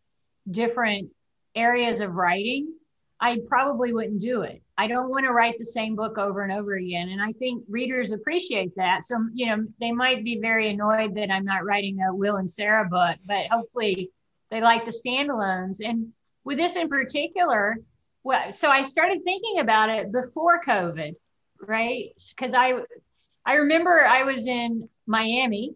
different 0.51 1.09
areas 1.55 2.03
of 2.03 2.13
writing, 2.13 2.75
I 3.21 3.39
probably 3.49 3.95
wouldn't 3.95 4.21
do 4.21 4.43
it. 4.43 4.63
I 4.77 4.87
don't 4.87 5.09
want 5.09 5.25
to 5.25 5.33
write 5.33 5.57
the 5.59 5.65
same 5.65 5.97
book 5.97 6.19
over 6.19 6.43
and 6.43 6.53
over 6.53 6.75
again. 6.75 7.09
And 7.09 7.23
I 7.23 7.33
think 7.33 7.65
readers 7.71 8.13
appreciate 8.13 8.77
that. 8.77 9.03
So, 9.03 9.17
you 9.33 9.47
know, 9.47 9.65
they 9.81 9.93
might 9.93 10.23
be 10.25 10.39
very 10.39 10.69
annoyed 10.69 11.15
that 11.15 11.31
I'm 11.31 11.47
not 11.47 11.65
writing 11.65 11.99
a 12.03 12.15
Will 12.15 12.37
and 12.37 12.49
Sara 12.49 12.87
book, 12.87 13.17
but 13.27 13.47
hopefully 13.51 14.11
they 14.51 14.61
like 14.61 14.85
the 14.85 14.93
standalones. 14.93 15.79
And 15.83 16.13
with 16.45 16.59
this 16.59 16.77
in 16.77 16.89
particular, 16.89 17.79
well, 18.25 18.53
so 18.53 18.69
I 18.69 18.83
started 18.83 19.25
thinking 19.25 19.61
about 19.61 19.89
it 19.89 20.13
before 20.13 20.61
COVID, 20.61 21.15
right? 21.67 22.11
Because 22.37 22.53
I 22.55 22.75
I 23.49 23.55
remember 23.55 24.05
I 24.05 24.25
was 24.25 24.47
in 24.47 24.91
Miami 25.07 25.75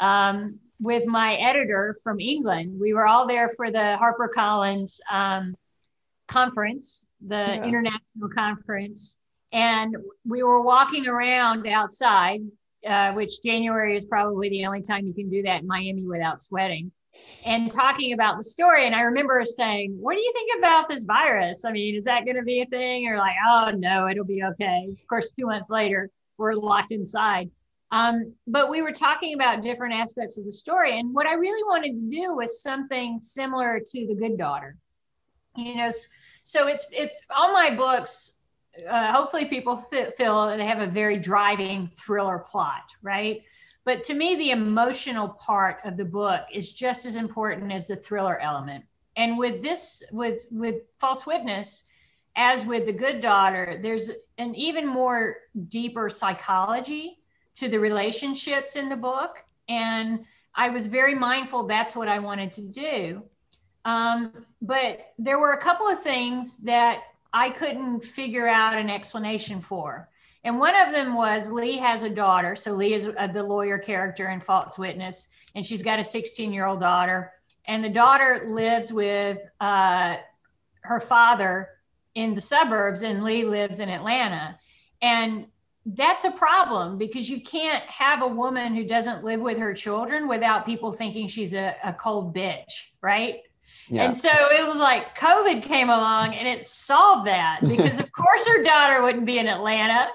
um, 0.00 0.58
with 0.80 1.04
my 1.06 1.34
editor 1.34 1.94
from 2.02 2.18
England. 2.18 2.80
We 2.80 2.94
were 2.94 3.06
all 3.06 3.28
there 3.28 3.50
for 3.50 3.70
the 3.70 3.98
HarperCollins 4.00 4.98
um, 5.12 5.54
conference, 6.26 7.10
the 7.20 7.34
yeah. 7.34 7.64
international 7.64 8.30
conference, 8.34 9.18
and 9.52 9.94
we 10.26 10.42
were 10.42 10.62
walking 10.62 11.06
around 11.06 11.66
outside, 11.66 12.40
uh, 12.88 13.12
which 13.12 13.42
January 13.44 13.94
is 13.94 14.06
probably 14.06 14.48
the 14.48 14.64
only 14.64 14.80
time 14.80 15.06
you 15.06 15.12
can 15.12 15.28
do 15.28 15.42
that 15.42 15.60
in 15.60 15.66
Miami 15.66 16.06
without 16.06 16.40
sweating. 16.40 16.90
And 17.44 17.70
talking 17.70 18.14
about 18.14 18.38
the 18.38 18.44
story. 18.44 18.86
And 18.86 18.94
I 18.94 19.02
remember 19.02 19.44
saying, 19.44 19.98
What 20.00 20.14
do 20.14 20.20
you 20.22 20.32
think 20.32 20.58
about 20.58 20.88
this 20.88 21.04
virus? 21.04 21.62
I 21.66 21.72
mean, 21.72 21.94
is 21.94 22.04
that 22.04 22.24
going 22.24 22.38
to 22.38 22.42
be 22.42 22.62
a 22.62 22.66
thing? 22.66 23.06
Or 23.06 23.18
like, 23.18 23.36
oh, 23.50 23.70
no, 23.76 24.08
it'll 24.08 24.24
be 24.24 24.42
okay. 24.42 24.86
Of 24.90 25.06
course, 25.08 25.30
two 25.30 25.44
months 25.44 25.68
later, 25.68 26.08
we're 26.38 26.54
locked 26.54 26.92
inside. 26.92 27.50
Um, 27.90 28.34
but 28.46 28.70
we 28.70 28.80
were 28.80 28.92
talking 28.92 29.34
about 29.34 29.62
different 29.62 29.94
aspects 29.94 30.38
of 30.38 30.46
the 30.46 30.52
story. 30.52 30.98
And 30.98 31.12
what 31.12 31.26
I 31.26 31.34
really 31.34 31.62
wanted 31.64 31.96
to 31.96 32.10
do 32.10 32.34
was 32.34 32.62
something 32.62 33.18
similar 33.20 33.80
to 33.80 34.06
The 34.06 34.14
Good 34.14 34.38
Daughter. 34.38 34.76
You 35.56 35.76
know, 35.76 35.90
so 36.44 36.66
it's 36.68 36.86
it's 36.90 37.20
all 37.30 37.52
my 37.52 37.74
books 37.74 38.38
uh, 38.88 39.12
hopefully 39.12 39.44
people 39.46 39.76
feel 39.76 40.46
they 40.56 40.66
have 40.66 40.80
a 40.80 40.86
very 40.86 41.18
driving 41.18 41.90
thriller 41.96 42.38
plot, 42.38 42.90
right? 43.02 43.42
But 43.84 44.02
to 44.04 44.14
me, 44.14 44.36
the 44.36 44.52
emotional 44.52 45.28
part 45.28 45.78
of 45.84 45.96
the 45.96 46.04
book 46.04 46.42
is 46.52 46.72
just 46.72 47.04
as 47.04 47.16
important 47.16 47.72
as 47.72 47.88
the 47.88 47.96
thriller 47.96 48.38
element. 48.38 48.84
And 49.16 49.36
with 49.36 49.62
this, 49.62 50.02
with 50.12 50.46
with 50.50 50.76
false 50.98 51.26
witness, 51.26 51.88
as 52.36 52.64
with 52.64 52.86
the 52.86 52.92
good 52.92 53.20
daughter, 53.20 53.78
there's 53.82 54.10
an 54.38 54.54
even 54.54 54.86
more 54.86 55.36
deeper 55.68 56.08
psychology 56.08 57.18
to 57.56 57.68
the 57.68 57.78
relationships 57.78 58.76
in 58.76 58.88
the 58.88 58.96
book. 58.96 59.44
And 59.68 60.24
I 60.54 60.70
was 60.70 60.86
very 60.86 61.14
mindful 61.14 61.64
that's 61.64 61.94
what 61.94 62.08
I 62.08 62.18
wanted 62.18 62.52
to 62.52 62.62
do. 62.62 63.22
Um, 63.84 64.46
but 64.60 65.12
there 65.18 65.38
were 65.38 65.52
a 65.52 65.58
couple 65.58 65.88
of 65.88 66.02
things 66.02 66.58
that 66.58 67.02
I 67.32 67.50
couldn't 67.50 68.04
figure 68.04 68.46
out 68.46 68.78
an 68.78 68.90
explanation 68.90 69.60
for. 69.60 70.08
And 70.44 70.58
one 70.58 70.74
of 70.74 70.92
them 70.92 71.14
was 71.14 71.50
Lee 71.50 71.76
has 71.78 72.02
a 72.02 72.10
daughter. 72.10 72.56
So 72.56 72.72
Lee 72.72 72.94
is 72.94 73.08
uh, 73.16 73.26
the 73.28 73.42
lawyer 73.42 73.78
character 73.78 74.30
in 74.30 74.40
False 74.40 74.78
Witness, 74.78 75.28
and 75.54 75.64
she's 75.64 75.82
got 75.82 76.00
a 76.00 76.04
16 76.04 76.52
year 76.52 76.66
old 76.66 76.80
daughter. 76.80 77.32
And 77.66 77.82
the 77.84 77.88
daughter 77.88 78.46
lives 78.48 78.92
with 78.92 79.40
uh, 79.60 80.16
her 80.80 81.00
father 81.00 81.68
in 82.14 82.34
the 82.34 82.40
suburbs, 82.40 83.02
and 83.02 83.24
Lee 83.24 83.44
lives 83.44 83.80
in 83.80 83.88
Atlanta. 83.88 84.58
And 85.00 85.46
that's 85.84 86.24
a 86.24 86.30
problem 86.30 86.98
because 86.98 87.28
you 87.28 87.40
can't 87.40 87.82
have 87.84 88.22
a 88.22 88.26
woman 88.26 88.74
who 88.74 88.84
doesn't 88.84 89.24
live 89.24 89.40
with 89.40 89.58
her 89.58 89.74
children 89.74 90.28
without 90.28 90.64
people 90.64 90.92
thinking 90.92 91.26
she's 91.26 91.54
a, 91.54 91.74
a 91.82 91.92
cold 91.92 92.34
bitch, 92.34 92.90
right? 93.00 93.40
Yeah. 93.88 94.04
And 94.04 94.16
so 94.16 94.30
it 94.30 94.66
was 94.66 94.78
like 94.78 95.18
COVID 95.18 95.62
came 95.62 95.90
along 95.90 96.34
and 96.34 96.46
it 96.46 96.64
solved 96.64 97.26
that 97.26 97.60
because, 97.68 97.98
of 97.98 98.10
course, 98.12 98.46
her 98.46 98.62
daughter 98.62 99.02
wouldn't 99.02 99.26
be 99.26 99.38
in 99.38 99.48
Atlanta 99.48 100.08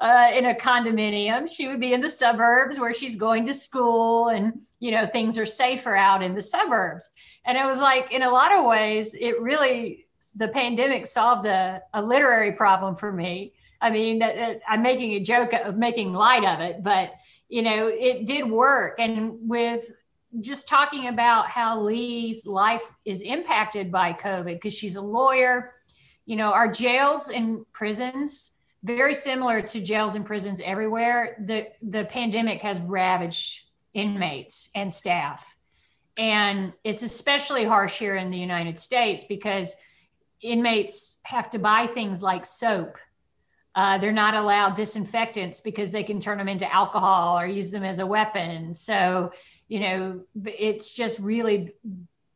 uh, 0.00 0.30
in 0.34 0.46
a 0.46 0.54
condominium. 0.54 1.48
She 1.48 1.68
would 1.68 1.80
be 1.80 1.94
in 1.94 2.00
the 2.00 2.08
suburbs 2.08 2.78
where 2.78 2.92
she's 2.92 3.16
going 3.16 3.46
to 3.46 3.54
school 3.54 4.28
and, 4.28 4.60
you 4.78 4.90
know, 4.90 5.06
things 5.06 5.38
are 5.38 5.46
safer 5.46 5.96
out 5.96 6.22
in 6.22 6.34
the 6.34 6.42
suburbs. 6.42 7.10
And 7.46 7.56
it 7.56 7.64
was 7.64 7.80
like, 7.80 8.12
in 8.12 8.22
a 8.22 8.30
lot 8.30 8.52
of 8.52 8.64
ways, 8.64 9.14
it 9.14 9.40
really, 9.40 10.03
the 10.32 10.48
pandemic 10.48 11.06
solved 11.06 11.46
a, 11.46 11.82
a 11.92 12.02
literary 12.02 12.52
problem 12.52 12.96
for 12.96 13.12
me 13.12 13.52
I 13.84 13.90
mean, 13.90 14.22
I'm 14.66 14.82
making 14.82 15.12
a 15.12 15.20
joke 15.20 15.52
of 15.52 15.76
making 15.76 16.14
light 16.14 16.42
of 16.42 16.60
it, 16.60 16.82
but 16.82 17.12
you 17.50 17.60
know, 17.60 17.88
it 17.88 18.24
did 18.24 18.50
work. 18.50 18.96
And 18.98 19.36
with 19.42 19.90
just 20.40 20.66
talking 20.66 21.08
about 21.08 21.48
how 21.48 21.82
Lee's 21.82 22.46
life 22.46 22.80
is 23.04 23.20
impacted 23.20 23.92
by 23.92 24.14
COVID, 24.14 24.54
because 24.54 24.72
she's 24.72 24.96
a 24.96 25.02
lawyer, 25.02 25.74
you 26.24 26.36
know, 26.36 26.50
our 26.54 26.66
jails 26.66 27.28
and 27.28 27.70
prisons, 27.74 28.52
very 28.82 29.14
similar 29.14 29.60
to 29.60 29.82
jails 29.82 30.14
and 30.14 30.24
prisons 30.24 30.62
everywhere. 30.64 31.36
The 31.44 31.68
the 31.82 32.06
pandemic 32.06 32.62
has 32.62 32.80
ravaged 32.80 33.64
inmates 33.92 34.70
and 34.74 34.90
staff. 34.90 35.54
And 36.16 36.72
it's 36.84 37.02
especially 37.02 37.64
harsh 37.64 37.98
here 37.98 38.16
in 38.16 38.30
the 38.30 38.38
United 38.38 38.78
States 38.78 39.24
because 39.24 39.76
inmates 40.44 41.18
have 41.24 41.50
to 41.50 41.58
buy 41.58 41.86
things 41.86 42.22
like 42.22 42.46
soap 42.46 42.98
uh, 43.74 43.98
they're 43.98 44.12
not 44.12 44.34
allowed 44.34 44.76
disinfectants 44.76 45.60
because 45.60 45.90
they 45.90 46.04
can 46.04 46.20
turn 46.20 46.38
them 46.38 46.48
into 46.48 46.72
alcohol 46.72 47.38
or 47.38 47.46
use 47.46 47.70
them 47.70 47.82
as 47.82 47.98
a 47.98 48.06
weapon. 48.06 48.72
So, 48.72 49.32
you 49.68 49.80
know, 49.80 50.20
it's 50.44 50.94
just 50.94 51.18
really 51.18 51.74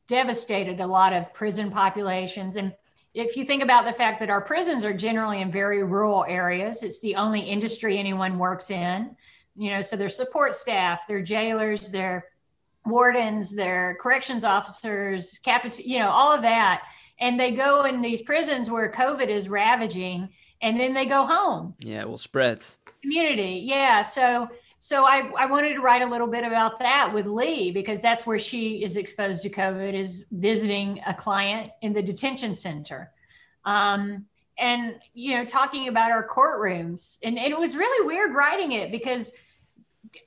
devastated 0.08 0.80
a 0.80 0.86
lot 0.86 1.12
of 1.12 1.32
prison 1.34 1.70
populations. 1.70 2.56
And 2.56 2.74
if 3.14 3.36
you 3.36 3.44
think 3.44 3.62
about 3.62 3.84
the 3.84 3.92
fact 3.92 4.18
that 4.20 4.30
our 4.30 4.40
prisons 4.40 4.84
are 4.84 4.92
generally 4.92 5.40
in 5.40 5.52
very 5.52 5.84
rural 5.84 6.24
areas, 6.26 6.82
it's 6.82 7.00
the 7.00 7.14
only 7.14 7.40
industry 7.40 7.98
anyone 7.98 8.38
works 8.38 8.70
in, 8.70 9.14
you 9.54 9.70
know, 9.70 9.80
so 9.80 9.96
their 9.96 10.08
support 10.08 10.56
staff, 10.56 11.06
their 11.06 11.22
jailers, 11.22 11.88
their 11.90 12.26
wardens, 12.84 13.54
their 13.54 13.96
corrections 14.00 14.42
officers, 14.42 15.38
capit- 15.44 15.84
you 15.84 16.00
know, 16.00 16.08
all 16.08 16.32
of 16.32 16.42
that. 16.42 16.82
And 17.20 17.38
they 17.38 17.52
go 17.52 17.84
in 17.84 18.00
these 18.00 18.22
prisons 18.22 18.70
where 18.70 18.90
COVID 18.90 19.28
is 19.28 19.48
ravaging 19.48 20.28
and 20.62 20.78
then 20.78 20.94
they 20.94 21.06
go 21.06 21.26
home. 21.26 21.74
Yeah, 21.80 22.00
it 22.00 22.08
will 22.08 22.18
spread. 22.18 22.64
Community. 23.02 23.62
Yeah. 23.64 24.02
So 24.02 24.48
so 24.78 25.04
I, 25.04 25.28
I 25.36 25.46
wanted 25.46 25.74
to 25.74 25.80
write 25.80 26.02
a 26.02 26.06
little 26.06 26.28
bit 26.28 26.44
about 26.44 26.78
that 26.78 27.12
with 27.12 27.26
Lee 27.26 27.72
because 27.72 28.00
that's 28.00 28.24
where 28.24 28.38
she 28.38 28.84
is 28.84 28.96
exposed 28.96 29.42
to 29.42 29.50
COVID 29.50 29.92
is 29.92 30.26
visiting 30.30 31.00
a 31.04 31.12
client 31.12 31.68
in 31.82 31.92
the 31.92 32.02
detention 32.02 32.54
center. 32.54 33.10
Um, 33.64 34.26
and 34.56 34.94
you 35.14 35.36
know, 35.36 35.44
talking 35.44 35.88
about 35.88 36.12
our 36.12 36.26
courtrooms. 36.26 37.18
And, 37.24 37.38
and 37.38 37.52
it 37.52 37.58
was 37.58 37.76
really 37.76 38.06
weird 38.06 38.34
writing 38.34 38.72
it 38.72 38.92
because 38.92 39.32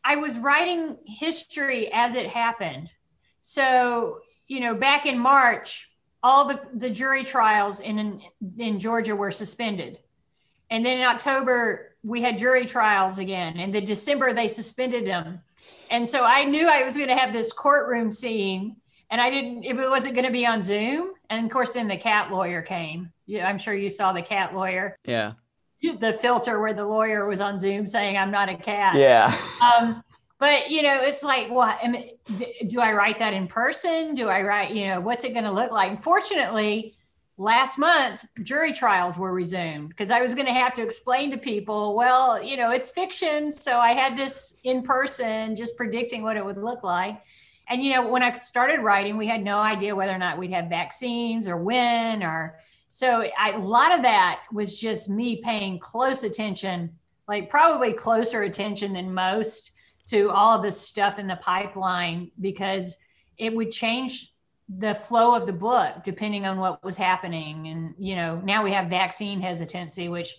I 0.04 0.17
was 0.17 0.38
writing 0.38 0.97
history 1.06 1.89
as 1.91 2.15
it 2.15 2.27
happened. 2.27 2.91
So, 3.41 4.19
you 4.47 4.60
know, 4.60 4.75
back 4.75 5.06
in 5.06 5.17
March, 5.17 5.89
all 6.23 6.47
the, 6.47 6.62
the 6.73 6.89
jury 6.89 7.23
trials 7.23 7.79
in, 7.79 8.21
in 8.57 8.79
Georgia 8.79 9.15
were 9.15 9.31
suspended 9.31 9.99
and 10.71 10.86
then 10.86 10.99
in 10.99 11.03
October, 11.03 11.97
we 12.01 12.21
had 12.21 12.38
jury 12.38 12.65
trials 12.65 13.19
again. 13.19 13.57
And 13.57 13.75
then 13.75 13.86
December, 13.86 14.34
they 14.34 14.47
suspended 14.47 15.05
them. 15.05 15.41
And 15.91 16.07
so 16.07 16.23
I 16.23 16.45
knew 16.45 16.67
I 16.67 16.84
was 16.84 16.95
going 16.95 17.10
to 17.10 17.15
have 17.15 17.34
this 17.34 17.51
courtroom 17.51 18.10
scene. 18.10 18.77
And 19.12 19.19
I 19.19 19.29
didn't, 19.29 19.65
if 19.65 19.77
it 19.77 19.89
wasn't 19.89 20.15
going 20.15 20.25
to 20.25 20.31
be 20.31 20.47
on 20.47 20.62
Zoom. 20.62 21.12
And 21.29 21.45
of 21.45 21.51
course, 21.51 21.73
then 21.73 21.89
the 21.89 21.97
cat 21.97 22.31
lawyer 22.31 22.62
came. 22.62 23.12
Yeah, 23.25 23.47
I'm 23.47 23.57
sure 23.57 23.73
you 23.73 23.89
saw 23.89 24.13
the 24.13 24.21
cat 24.21 24.55
lawyer. 24.55 24.95
Yeah. 25.03 25.34
The 25.81 26.13
filter 26.13 26.62
where 26.62 26.73
the 26.73 26.86
lawyer 26.86 27.27
was 27.27 27.41
on 27.41 27.60
Zoom 27.60 27.86
saying, 27.86 28.15
I'm 28.15 28.31
not 28.31 28.47
a 28.47 28.55
cat. 28.55 28.95
Yeah. 28.95 29.36
Um, 29.62 30.01
but 30.41 30.69
you 30.69 30.82
know 30.82 30.99
it's 31.01 31.23
like 31.23 31.49
well 31.49 31.77
do 32.67 32.82
i 32.82 32.91
write 32.91 33.19
that 33.19 33.34
in 33.34 33.47
person 33.47 34.13
do 34.13 34.27
i 34.27 34.41
write 34.41 34.71
you 34.71 34.88
know 34.88 34.99
what's 34.99 35.23
it 35.23 35.32
going 35.32 35.45
to 35.45 35.51
look 35.51 35.71
like 35.71 36.04
fortunately 36.04 36.93
last 37.38 37.80
month 37.80 38.25
jury 38.43 38.71
trials 38.71 39.17
were 39.17 39.34
resumed 39.34 39.89
because 39.89 40.12
I 40.12 40.21
was 40.21 40.36
going 40.36 40.45
to 40.45 40.54
have 40.54 40.75
to 40.75 40.84
explain 40.84 41.32
to 41.32 41.38
people, 41.38 41.95
well, 41.95 42.41
you 42.41 42.56
know, 42.56 42.69
it's 42.69 42.91
fiction. 42.91 43.51
So 43.51 43.80
I 43.80 43.93
had 43.93 44.15
this 44.15 44.60
in 44.63 44.84
person, 44.84 45.56
just 45.56 45.75
predicting 45.75 46.21
what 46.21 46.38
it 46.38 46.45
would 46.45 46.60
look 46.60 46.84
like. 46.84 47.19
And, 47.67 47.82
you 47.82 47.93
know, 47.93 48.08
when 48.08 48.21
I 48.21 48.38
started 48.39 48.82
writing, 48.82 49.17
we 49.17 49.25
had 49.25 49.43
no 49.43 49.58
idea 49.58 49.95
whether 49.95 50.13
or 50.13 50.19
not 50.19 50.38
we'd 50.38 50.51
have 50.51 50.69
vaccines 50.69 51.47
or 51.47 51.58
when 51.58 52.21
or 52.21 52.60
so 52.89 53.25
I, 53.39 53.54
a 53.54 53.58
lot 53.58 53.95
of 53.95 54.04
that 54.04 54.41
was 54.51 54.80
just 54.80 55.10
me 55.10 55.38
paying 55.38 55.80
close 55.80 56.23
attention, 56.23 56.91
like 57.27 57.49
probably 57.49 57.93
closer 57.93 58.43
attention 58.43 58.93
than 58.93 59.13
most 59.13 59.71
to 60.12 60.30
all 60.30 60.58
of 60.58 60.62
this 60.62 60.80
stuff 60.80 61.19
in 61.19 61.28
the 61.28 61.38
pipeline 61.38 62.32
because 62.41 62.97
it 63.38 63.56
would 63.56 63.71
change 63.71 64.34
the 64.78 64.93
flow 64.93 65.36
of 65.36 65.45
the 65.45 65.54
book 65.54 66.04
depending 66.04 66.45
on 66.45 66.60
what 66.60 66.84
was 66.84 66.97
happening. 66.97 67.67
And 67.67 67.95
you 67.97 68.15
know 68.15 68.39
now 68.43 68.63
we 68.63 68.71
have 68.74 68.89
vaccine 68.89 69.41
hesitancy 69.41 70.10
which 70.10 70.36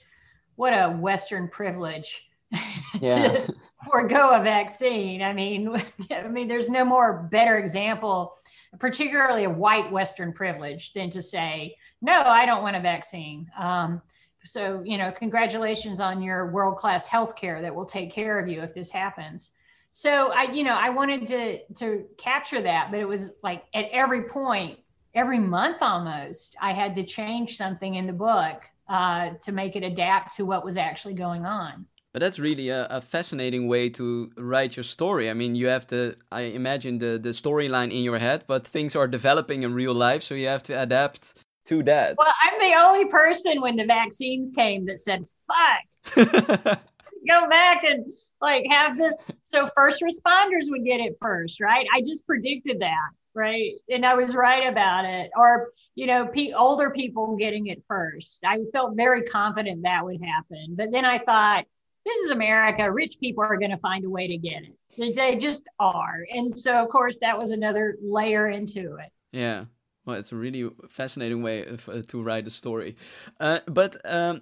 what 0.57 0.73
a 0.73 0.91
western 0.91 1.49
privilege 1.49 2.29
yeah. 3.01 3.29
to 3.29 3.55
forego 3.91 4.31
a 4.31 4.43
vaccine. 4.43 5.23
I 5.23 5.33
mean 5.33 5.75
i 6.11 6.29
mean 6.29 6.49
there's 6.49 6.69
no 6.69 6.85
more 6.85 7.29
better 7.31 7.57
example 7.57 8.35
particularly 8.79 9.45
a 9.45 9.51
white 9.51 9.91
western 9.91 10.33
privilege 10.33 10.95
than 10.95 11.11
to 11.11 11.21
say 11.21 11.77
no 12.01 12.23
i 12.23 12.45
don't 12.45 12.63
want 12.63 12.77
a 12.77 12.81
vaccine. 12.81 13.51
Um, 13.59 14.03
so 14.45 14.83
you 14.85 14.99
know 14.99 15.11
congratulations 15.13 15.99
on 15.99 16.21
your 16.21 16.51
world-class 16.51 17.07
health 17.07 17.37
care 17.37 17.63
that 17.63 17.75
will 17.75 17.87
take 17.87 18.11
care 18.11 18.39
of 18.39 18.49
you 18.49 18.61
if 18.61 18.75
this 18.75 18.91
happens 18.91 19.53
so 19.95 20.33
I, 20.33 20.45
you 20.45 20.65
know, 20.65 20.75
I 20.75 20.89
wanted 20.89 21.27
to 21.29 21.59
to 21.75 22.07
capture 22.17 22.63
that, 22.63 22.91
but 22.91 22.99
it 22.99 23.07
was 23.07 23.37
like 23.43 23.65
at 23.75 23.87
every 23.93 24.23
point, 24.25 24.79
every 25.15 25.39
month 25.39 25.83
almost, 25.83 26.57
I 26.61 26.73
had 26.73 26.95
to 26.95 27.05
change 27.05 27.57
something 27.59 27.95
in 27.95 28.07
the 28.07 28.15
book 28.15 28.63
uh, 28.89 29.31
to 29.43 29.53
make 29.53 29.77
it 29.77 29.83
adapt 29.83 30.35
to 30.39 30.47
what 30.47 30.65
was 30.65 30.79
actually 30.79 31.13
going 31.13 31.45
on. 31.45 31.85
But 32.15 32.21
that's 32.21 32.39
really 32.39 32.71
a, 32.71 32.87
a, 32.87 33.01
fascinating 33.01 33.69
way 33.69 33.89
to 33.91 34.31
write 34.37 34.77
your 34.77 34.85
story. 34.85 35.31
I 35.31 35.35
mean, 35.35 35.55
you 35.55 35.67
have 35.69 35.87
to, 35.89 36.15
I 36.31 36.43
imagine 36.43 36.99
the, 36.99 37.19
the 37.19 37.31
storyline 37.31 37.91
in 37.91 38.05
your 38.05 38.19
head, 38.19 38.45
but 38.47 38.67
things 38.67 38.95
are 38.95 39.09
developing 39.09 39.63
in 39.63 39.73
real 39.73 39.95
life, 39.95 40.23
so 40.23 40.35
you 40.35 40.47
have 40.49 40.63
to 40.65 40.79
adapt 40.79 41.35
to 41.67 41.83
that. 41.85 42.17
Well, 42.19 42.33
I'm 42.43 42.59
the 42.61 42.77
only 42.77 43.07
person 43.07 43.63
when 43.63 43.77
the 43.77 43.87
vaccines 43.87 44.51
came 44.55 44.85
that 44.87 45.01
said, 45.01 45.25
fuck, 45.47 46.17
go 47.29 47.49
back 47.49 47.83
and 47.85 48.05
like 48.43 48.67
have 48.69 48.99
the 48.99 49.17
so 49.45 49.69
first 49.75 50.03
responders 50.03 50.69
would 50.69 50.85
get 50.85 51.01
it 51.01 51.17
first, 51.21 51.61
right? 51.61 51.87
I 51.95 52.01
just 52.01 52.27
predicted 52.27 52.81
that, 52.81 53.11
right? 53.35 53.75
And 53.89 54.05
I 54.05 54.15
was 54.15 54.35
right 54.35 54.69
about 54.69 55.05
it. 55.05 55.31
Or 55.37 55.71
you 55.95 56.07
know, 56.07 56.27
pe- 56.27 56.53
older 56.53 56.91
people 56.91 57.37
getting 57.37 57.69
it 57.69 57.83
first. 57.87 58.45
I 58.45 58.59
felt 58.73 58.97
very 58.97 59.23
confident 59.23 59.85
that 59.85 60.05
would 60.05 60.21
happen. 60.23 60.75
But 60.77 60.91
then 60.91 61.05
I 61.05 61.19
thought, 61.19 61.65
this 62.05 62.17
is 62.17 62.31
America. 62.31 62.91
Rich 62.91 63.19
people 63.21 63.45
are 63.45 63.57
going 63.59 63.71
to 63.71 63.79
find 63.79 64.05
a 64.05 64.11
way 64.11 64.27
to 64.27 64.37
get 64.37 64.63
it. 64.65 65.15
They 65.17 65.37
just 65.37 65.65
are. 65.79 66.27
And 66.31 66.59
so, 66.59 66.83
of 66.83 66.89
course, 66.89 67.17
that 67.21 67.39
was 67.39 67.51
another 67.51 67.97
layer 68.03 68.49
into 68.49 68.97
it. 68.97 69.11
Yeah. 69.31 69.67
Well, 70.05 70.17
it's 70.17 70.33
a 70.33 70.37
really 70.37 70.69
fascinating 70.89 71.43
way 71.43 71.65
of, 71.65 71.89
uh, 71.89 72.03
to 72.09 72.23
write 72.23 72.47
a 72.47 72.51
story. 72.51 72.97
Uh, 73.39 73.61
but 73.69 73.97
um, 74.05 74.41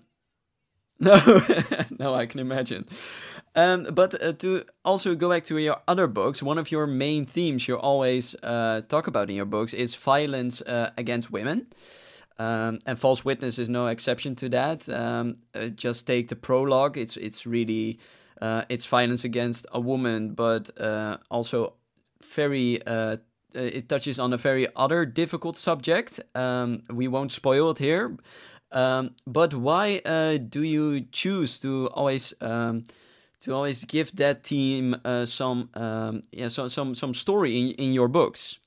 No, 1.01 1.17
no, 1.99 2.15
I 2.15 2.27
can 2.27 2.41
imagine. 2.41 2.87
Um, 3.57 3.85
but 3.93 4.23
uh, 4.23 4.33
to 4.35 4.65
also 4.85 5.15
go 5.15 5.29
back 5.29 5.45
to 5.45 5.59
your 5.59 5.79
other 5.89 6.07
books, 6.07 6.43
one 6.43 6.59
of 6.59 6.71
your 6.71 6.87
main 6.87 7.27
themes 7.27 7.67
you 7.67 7.77
always 7.77 8.37
uh, 8.43 8.83
talk 8.89 9.09
about 9.09 9.29
in 9.29 9.37
your 9.37 9.47
books 9.47 9.75
is 9.75 9.95
violence 9.95 10.61
uh, 10.63 10.91
against 10.97 11.31
women. 11.33 11.67
Um, 12.39 12.79
and 12.87 12.99
false 12.99 13.25
witness 13.25 13.59
is 13.59 13.69
no 13.69 13.89
exception 13.89 14.35
to 14.37 14.49
that. 14.51 14.89
Um, 14.89 15.39
uh, 15.55 15.67
just 15.67 16.07
take 16.07 16.29
the 16.29 16.37
prologue; 16.37 16.97
it's 16.97 17.19
it's 17.19 17.45
really 17.45 17.99
uh, 18.41 18.63
it's 18.71 18.87
violence 18.87 19.25
against 19.25 19.67
a 19.73 19.81
woman, 19.81 20.33
but 20.35 20.71
uh, 20.81 21.19
also 21.31 21.75
very 22.25 22.81
it 23.53 23.89
touches 23.89 24.19
on 24.19 24.33
a 24.33 24.39
very 24.39 24.69
other 24.75 25.05
difficult 25.05 25.57
subject. 25.57 26.21
Um, 26.35 26.83
we 26.89 27.09
won't 27.09 27.33
spoil 27.33 27.73
it 27.73 27.79
here, 27.79 28.17
um, 28.73 29.11
but 29.27 29.53
why 29.53 29.99
do 30.39 30.63
you 30.63 31.03
choose 31.13 31.59
to 31.59 31.89
always 31.89 32.33
um, 32.41 32.87
to 33.41 33.55
always 33.55 33.85
give 33.85 34.15
that 34.17 34.43
team 34.43 34.97
uh, 35.05 35.27
some 35.27 35.71
um, 35.75 36.23
yeah 36.33 36.49
some 36.49 36.69
some 36.69 36.95
some 36.95 37.15
story 37.15 37.59
in, 37.59 37.71
in 37.77 37.93
your 37.93 38.09
books? 38.09 38.59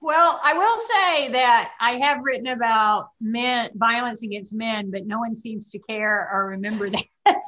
Well, 0.00 0.40
I 0.42 0.54
will 0.54 0.78
say 0.80 1.30
that 1.30 1.70
I 1.78 1.92
have 1.98 2.18
written 2.24 2.48
about 2.48 3.10
men 3.20 3.70
violence 3.74 4.24
against 4.24 4.52
men, 4.52 4.90
but 4.90 5.06
no 5.06 5.20
one 5.20 5.34
seems 5.34 5.70
to 5.70 5.78
care 5.78 6.28
or 6.32 6.48
remember 6.48 6.90
that. 7.24 7.42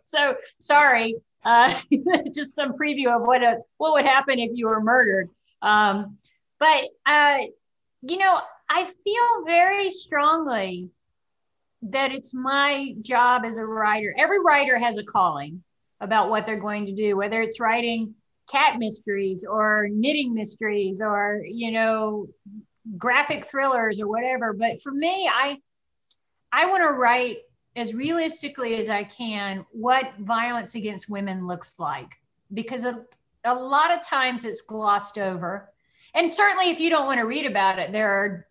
so 0.00 0.34
sorry. 0.58 1.14
Uh, 1.44 1.72
just 2.34 2.54
some 2.54 2.72
preview 2.72 3.14
of 3.14 3.22
what 3.22 3.42
a, 3.42 3.58
what 3.76 3.92
would 3.92 4.04
happen 4.04 4.38
if 4.38 4.50
you 4.54 4.66
were 4.66 4.80
murdered. 4.80 5.28
Um, 5.60 6.18
but 6.58 6.88
uh, 7.06 7.38
you 8.02 8.18
know, 8.18 8.40
I 8.68 8.84
feel 8.84 9.44
very 9.46 9.90
strongly 9.90 10.88
that 11.82 12.12
it's 12.12 12.32
my 12.34 12.94
job 13.00 13.42
as 13.44 13.58
a 13.58 13.64
writer. 13.64 14.14
Every 14.16 14.40
writer 14.40 14.78
has 14.78 14.98
a 14.98 15.04
calling 15.04 15.62
about 16.02 16.28
what 16.28 16.44
they're 16.44 16.60
going 16.60 16.86
to 16.86 16.92
do, 16.92 17.16
whether 17.16 17.40
it's 17.40 17.60
writing 17.60 18.14
cat 18.50 18.78
mysteries 18.78 19.46
or 19.48 19.88
knitting 19.90 20.34
mysteries 20.34 21.00
or, 21.00 21.40
you 21.46 21.70
know, 21.70 22.26
graphic 22.98 23.46
thrillers 23.46 24.00
or 24.00 24.08
whatever. 24.08 24.52
But 24.52 24.82
for 24.82 24.92
me, 24.92 25.30
I 25.32 25.58
I 26.52 26.66
want 26.66 26.82
to 26.82 26.90
write 26.90 27.38
as 27.76 27.94
realistically 27.94 28.74
as 28.74 28.88
I 28.88 29.04
can 29.04 29.64
what 29.70 30.12
violence 30.18 30.74
against 30.74 31.08
women 31.08 31.46
looks 31.46 31.78
like 31.78 32.10
because 32.52 32.84
a, 32.84 33.04
a 33.44 33.54
lot 33.54 33.90
of 33.90 34.06
times 34.06 34.44
it's 34.44 34.60
glossed 34.60 35.16
over 35.16 35.70
and 36.14 36.30
certainly 36.30 36.68
if 36.68 36.80
you 36.80 36.90
don't 36.90 37.06
want 37.06 37.18
to 37.18 37.26
read 37.26 37.46
about 37.46 37.78
it 37.78 37.92
there 37.92 38.10
are 38.10 38.46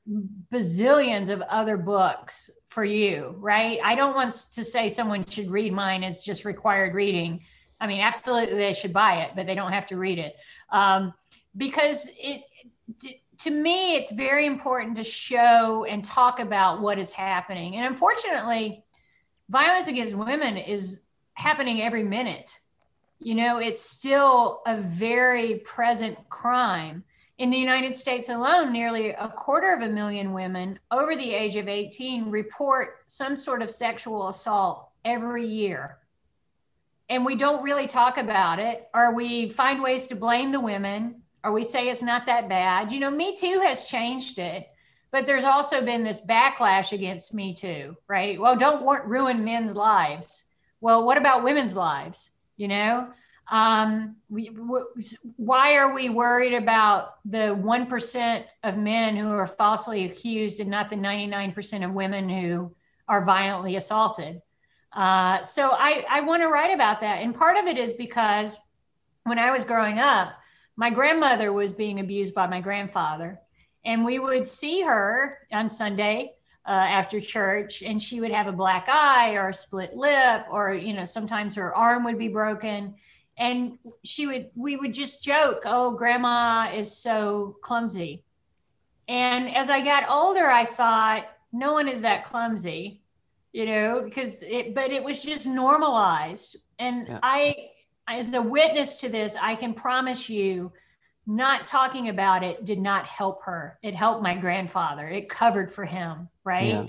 bazillions 0.52 1.30
of 1.30 1.42
other 1.42 1.78
books 1.78 2.50
for 2.72 2.86
you 2.86 3.36
right? 3.38 3.80
I 3.84 3.96
don't 3.96 4.16
want 4.16 4.32
to 4.32 4.64
say 4.64 4.88
someone 4.88 5.26
should 5.26 5.52
read 5.52 5.74
mine 5.74 6.04
as 6.04 6.24
just 6.24 6.46
required 6.46 6.96
reading. 6.96 7.42
I 7.80 7.86
mean 7.86 8.00
absolutely 8.00 8.56
they 8.56 8.74
should 8.74 8.94
buy 8.94 9.24
it 9.24 9.32
but 9.36 9.46
they 9.46 9.56
don't 9.56 9.74
have 9.74 9.88
to 9.88 9.98
read 9.98 10.18
it. 10.18 10.36
Um, 10.72 11.14
because 11.56 12.10
it 12.18 12.44
to 13.40 13.52
me 13.52 13.96
it's 13.98 14.12
very 14.12 14.46
important 14.46 14.96
to 14.98 15.04
show 15.04 15.86
and 15.86 16.04
talk 16.04 16.40
about 16.40 16.82
what 16.82 16.98
is 16.98 17.12
happening. 17.12 17.76
And 17.76 17.86
unfortunately 17.86 18.84
violence 19.50 19.88
against 19.88 20.16
women 20.16 20.56
is 20.56 21.04
happening 21.34 21.82
every 21.82 22.04
minute. 22.04 22.58
You 23.20 23.36
know 23.36 23.58
it's 23.58 23.82
still 23.82 24.62
a 24.66 24.78
very 24.78 25.60
present 25.60 26.18
crime 26.30 27.04
in 27.42 27.50
the 27.50 27.58
United 27.58 27.98
States 27.98 28.30
alone, 28.30 28.72
nearly 28.72 29.10
a 29.10 29.28
quarter 29.28 29.74
of 29.74 29.82
a 29.82 29.90
million 29.90 30.32
women 30.32 30.78
over 30.92 31.16
the 31.16 31.34
age 31.34 31.56
of 31.56 31.68
18 31.68 32.30
report 32.30 32.98
some 33.08 33.36
sort 33.36 33.64
of 33.64 33.72
sexual 33.72 34.28
assault 34.28 34.92
every 35.04 35.48
year. 35.48 35.98
And 37.10 37.26
we 37.26 37.36
don't 37.36 37.64
really 37.64 37.88
talk 37.88 38.20
about 38.20 38.60
it, 38.60 38.88
or 38.94 39.16
we 39.16 39.50
find 39.50 39.82
ways 39.82 40.06
to 40.08 40.16
blame 40.16 40.52
the 40.52 40.60
women, 40.60 41.24
or 41.44 41.52
we 41.52 41.64
say 41.64 41.90
it's 41.90 42.04
not 42.04 42.28
that 42.28 42.48
bad. 42.48 42.92
You 42.92 43.00
know, 43.00 43.10
Me 43.10 43.36
Too 43.36 43.60
has 43.62 43.86
changed 43.86 44.38
it, 44.38 44.68
but 45.10 45.26
there's 45.26 45.44
also 45.44 45.84
been 45.84 46.04
this 46.04 46.22
backlash 46.22 46.92
against 46.92 47.34
Me 47.34 47.56
Too, 47.56 47.98
right? 48.08 48.40
Well, 48.40 48.56
don't 48.56 48.86
ruin 49.08 49.44
men's 49.44 49.76
lives. 49.76 50.44
Well, 50.80 51.08
what 51.08 51.18
about 51.18 51.44
women's 51.44 51.76
lives? 51.76 52.30
You 52.56 52.68
know, 52.68 53.08
um, 53.52 54.16
we, 54.30 54.46
why 55.36 55.76
are 55.76 55.94
we 55.94 56.10
worried 56.10 56.54
about 56.54 57.16
the 57.26 57.54
1% 57.54 58.44
of 58.64 58.78
men 58.78 59.18
who 59.18 59.30
are 59.30 59.46
falsely 59.46 60.06
accused 60.06 60.62
and 60.62 60.72
not 60.72 60.90
the 60.90 60.96
99% 60.96 61.86
of 61.86 61.92
women 61.92 62.30
who 62.30 62.74
are 63.10 63.26
violently 63.26 63.76
assaulted? 63.76 64.42
Uh, 64.94 65.44
so 65.44 65.72
I, 65.72 66.06
I 66.10 66.22
want 66.22 66.42
to 66.44 66.48
write 66.48 66.74
about 66.74 67.02
that. 67.02 67.22
And 67.22 67.36
part 67.36 67.58
of 67.58 67.66
it 67.66 67.78
is 67.78 67.94
because 67.94 68.58
when 69.26 69.38
I 69.38 69.52
was 69.52 69.66
growing 69.66 70.00
up, 70.00 70.32
my 70.78 70.90
grandmother 70.90 71.52
was 71.52 71.74
being 71.74 72.00
abused 72.00 72.34
by 72.34 72.48
my 72.48 72.62
grandfather. 72.62 73.38
And 73.84 74.06
we 74.06 74.18
would 74.18 74.48
see 74.48 74.82
her 74.82 75.40
on 75.52 75.70
Sunday 75.70 76.36
uh, 76.66 76.72
after 76.72 77.20
church, 77.20 77.84
and 77.84 78.02
she 78.02 78.22
would 78.22 78.32
have 78.32 78.48
a 78.48 78.54
black 78.54 78.88
eye 78.88 79.34
or 79.34 79.50
a 79.50 79.54
split 79.54 79.94
lip, 79.94 80.46
or, 80.50 80.74
you 80.74 80.94
know, 80.94 81.04
sometimes 81.04 81.56
her 81.56 81.76
arm 81.76 82.06
would 82.06 82.18
be 82.18 82.30
broken 82.30 82.96
and 83.38 83.78
she 84.04 84.28
would 84.28 84.50
we 84.56 84.76
would 84.76 84.94
just 84.94 85.24
joke 85.24 85.62
oh 85.66 85.92
grandma 85.92 86.72
is 86.74 86.96
so 86.96 87.58
clumsy. 87.62 88.24
And 89.08 89.54
as 89.54 89.70
i 89.70 89.84
got 89.84 90.10
older 90.10 90.48
i 90.48 90.66
thought 90.66 91.26
no 91.52 91.74
one 91.74 91.88
is 91.88 92.02
that 92.02 92.26
clumsy 92.26 93.02
you 93.52 93.66
know 93.66 94.02
because 94.04 94.42
it 94.42 94.74
but 94.74 94.92
it 94.92 95.04
was 95.04 95.24
just 95.24 95.48
normalized. 95.48 96.58
And 96.80 97.08
yeah. 97.08 97.20
i 97.24 97.56
as 98.08 98.34
a 98.34 98.42
witness 98.42 98.98
to 98.98 99.10
this 99.10 99.36
i 99.42 99.56
can 99.56 99.74
promise 99.74 100.30
you 100.30 100.72
not 101.28 101.68
talking 101.68 102.10
about 102.10 102.44
it 102.44 102.66
did 102.66 102.80
not 102.80 103.06
help 103.06 103.44
her. 103.44 103.78
It 103.84 103.94
helped 103.94 104.24
my 104.24 104.36
grandfather. 104.36 105.08
It 105.08 105.30
covered 105.30 105.72
for 105.72 105.86
him 105.86 106.28
right? 106.44 106.68
Yeah. 106.68 106.86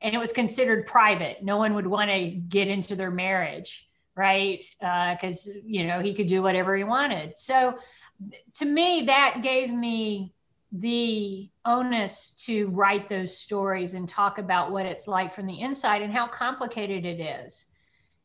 and 0.00 0.14
it 0.14 0.18
was 0.18 0.32
considered 0.32 0.86
private. 0.86 1.42
No 1.42 1.56
one 1.56 1.74
would 1.74 1.86
want 1.86 2.10
to 2.10 2.30
get 2.30 2.68
into 2.68 2.96
their 2.96 3.10
marriage 3.10 3.86
right? 4.16 4.60
Because, 4.80 5.48
uh, 5.48 5.60
you 5.64 5.86
know, 5.86 6.00
he 6.00 6.14
could 6.14 6.26
do 6.26 6.42
whatever 6.42 6.76
he 6.76 6.84
wanted. 6.84 7.36
So 7.36 7.78
to 8.54 8.64
me, 8.64 9.04
that 9.06 9.42
gave 9.42 9.70
me 9.70 10.32
the 10.72 11.48
onus 11.64 12.30
to 12.46 12.66
write 12.68 13.08
those 13.08 13.36
stories 13.36 13.94
and 13.94 14.08
talk 14.08 14.38
about 14.38 14.72
what 14.72 14.86
it's 14.86 15.06
like 15.06 15.32
from 15.32 15.46
the 15.46 15.60
inside 15.60 16.02
and 16.02 16.12
how 16.12 16.26
complicated 16.26 17.04
it 17.04 17.20
is. 17.20 17.66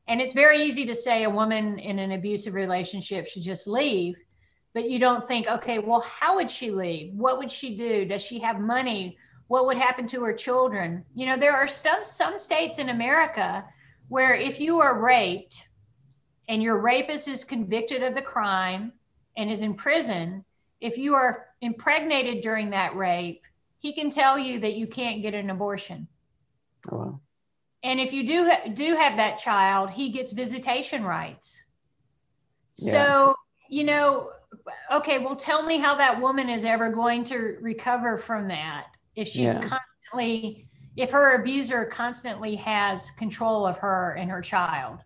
And 0.08 0.19
it's 0.19 0.34
very 0.34 0.63
easy 0.63 0.86
to 0.88 0.95
say 0.95 1.23
a 1.23 1.30
woman 1.30 1.78
in 1.78 1.99
an 1.99 2.12
abusive 2.12 2.56
relationship 2.56 3.28
should 3.28 3.43
just 3.43 3.67
leave, 3.67 4.15
but 4.73 4.89
you 4.89 4.97
don't 4.97 5.28
think, 5.28 5.47
okay, 5.47 5.78
well, 5.78 6.02
how 6.02 6.36
would 6.36 6.49
she 6.49 6.71
leave? 6.71 7.13
What 7.13 7.38
would 7.38 7.52
she 7.52 7.78
do? 7.78 8.06
Does 8.06 8.23
she 8.23 8.39
have 8.39 8.60
money? 8.60 9.17
What 9.47 9.67
would 9.67 9.78
happen 9.78 10.08
to 10.08 10.23
her 10.23 10.34
children? 10.34 11.06
You 11.13 11.28
know, 11.28 11.38
there 11.38 11.56
are 11.56 11.67
some 11.67 12.04
some 12.04 12.39
states 12.39 12.80
in 12.80 12.89
America 12.89 13.63
where 14.10 14.34
if 14.34 14.60
you 14.60 14.80
are 14.80 14.99
raped, 14.99 15.68
and 16.49 16.63
your 16.63 16.79
rapist 16.79 17.27
is 17.27 17.45
convicted 17.45 18.01
of 18.03 18.15
the 18.15 18.21
crime 18.21 18.91
and 19.38 19.51
is 19.51 19.62
in 19.62 19.75
prison, 19.75 20.43
if 20.81 20.97
you 20.97 21.13
are 21.13 21.45
impregnated 21.62 22.41
during 22.41 22.71
that 22.71 22.95
rape, 22.95 23.43
he 23.77 23.93
can 23.93 24.09
tell 24.09 24.38
you 24.38 24.59
that 24.59 24.73
you 24.73 24.88
can't 24.88 25.21
get 25.21 25.35
an 25.35 25.51
abortion. 25.51 26.07
Oh, 26.91 26.97
wow. 26.97 27.19
And 27.83 27.99
if 27.99 28.12
you 28.12 28.25
do 28.25 28.51
do 28.73 28.95
have 28.95 29.15
that 29.17 29.38
child, 29.38 29.91
he 29.91 30.09
gets 30.09 30.33
visitation 30.33 31.03
rights. 31.03 31.63
Yeah. 32.75 32.91
So, 32.91 33.35
you 33.69 33.85
know, 33.85 34.31
okay, 34.91 35.19
well 35.19 35.35
tell 35.35 35.63
me 35.63 35.77
how 35.77 35.95
that 35.95 36.19
woman 36.19 36.49
is 36.49 36.65
ever 36.65 36.89
going 36.89 37.23
to 37.25 37.57
recover 37.62 38.17
from 38.17 38.49
that 38.49 38.88
if 39.15 39.27
she's 39.27 39.53
yeah. 39.53 39.67
constantly 39.67 40.65
if 40.97 41.12
her 41.12 41.39
abuser 41.39 41.85
constantly 41.85 42.55
has 42.55 43.12
control 43.12 43.65
of 43.65 43.77
her 43.77 44.15
and 44.15 44.29
her 44.29 44.41
child. 44.41 45.05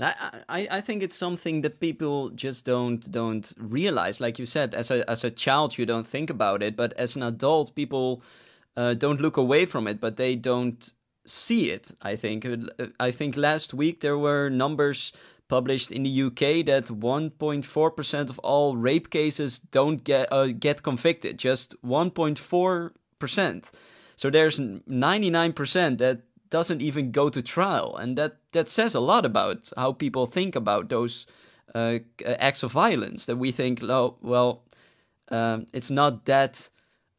I, 0.00 0.68
I 0.70 0.80
think 0.80 1.02
it's 1.02 1.16
something 1.16 1.60
that 1.60 1.80
people 1.80 2.30
just 2.30 2.64
don't 2.64 3.10
don't 3.10 3.52
realize. 3.58 4.20
Like 4.20 4.38
you 4.38 4.46
said, 4.46 4.74
as 4.74 4.90
a 4.90 5.08
as 5.10 5.24
a 5.24 5.30
child, 5.30 5.76
you 5.76 5.86
don't 5.86 6.06
think 6.06 6.30
about 6.30 6.62
it, 6.62 6.76
but 6.76 6.92
as 6.94 7.16
an 7.16 7.22
adult, 7.22 7.74
people 7.74 8.22
uh, 8.76 8.94
don't 8.94 9.20
look 9.20 9.36
away 9.36 9.66
from 9.66 9.86
it, 9.86 10.00
but 10.00 10.16
they 10.16 10.36
don't 10.36 10.92
see 11.26 11.70
it. 11.70 11.92
I 12.00 12.16
think. 12.16 12.46
Uh, 12.46 12.86
I 12.98 13.10
think 13.10 13.36
last 13.36 13.74
week 13.74 14.00
there 14.00 14.18
were 14.18 14.48
numbers 14.48 15.12
published 15.48 15.90
in 15.90 16.04
the 16.04 16.22
UK 16.22 16.64
that 16.64 16.86
1.4 16.86 17.96
percent 17.96 18.30
of 18.30 18.38
all 18.38 18.76
rape 18.76 19.10
cases 19.10 19.58
don't 19.58 20.02
get 20.02 20.32
uh, 20.32 20.46
get 20.46 20.82
convicted. 20.82 21.38
Just 21.38 21.80
1.4 21.82 22.90
percent. 23.18 23.70
So 24.16 24.30
there's 24.30 24.58
99 24.58 25.52
percent 25.52 25.98
that 25.98 26.22
doesn't 26.50 26.82
even 26.82 27.12
go 27.12 27.28
to 27.28 27.42
trial, 27.42 27.96
and 27.96 28.16
that 28.18 28.36
that 28.52 28.68
says 28.68 28.94
a 28.94 29.00
lot 29.00 29.24
about 29.24 29.70
how 29.76 29.92
people 29.92 30.26
think 30.26 30.56
about 30.56 30.88
those 30.88 31.26
uh, 31.74 31.98
acts 32.24 32.62
of 32.62 32.72
violence. 32.72 33.26
That 33.26 33.36
we 33.36 33.52
think, 33.52 33.82
oh, 33.82 34.16
well, 34.20 34.62
um, 35.30 35.66
it's 35.72 35.90
not 35.90 36.24
that, 36.26 36.68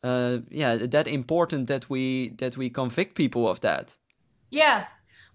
uh, 0.04 0.40
yeah, 0.50 0.76
that 0.76 1.08
important 1.08 1.68
that 1.68 1.90
we 1.90 2.30
that 2.38 2.58
we 2.58 2.70
convict 2.70 3.16
people 3.16 3.48
of 3.48 3.62
that. 3.62 3.98
Yeah, 4.50 4.86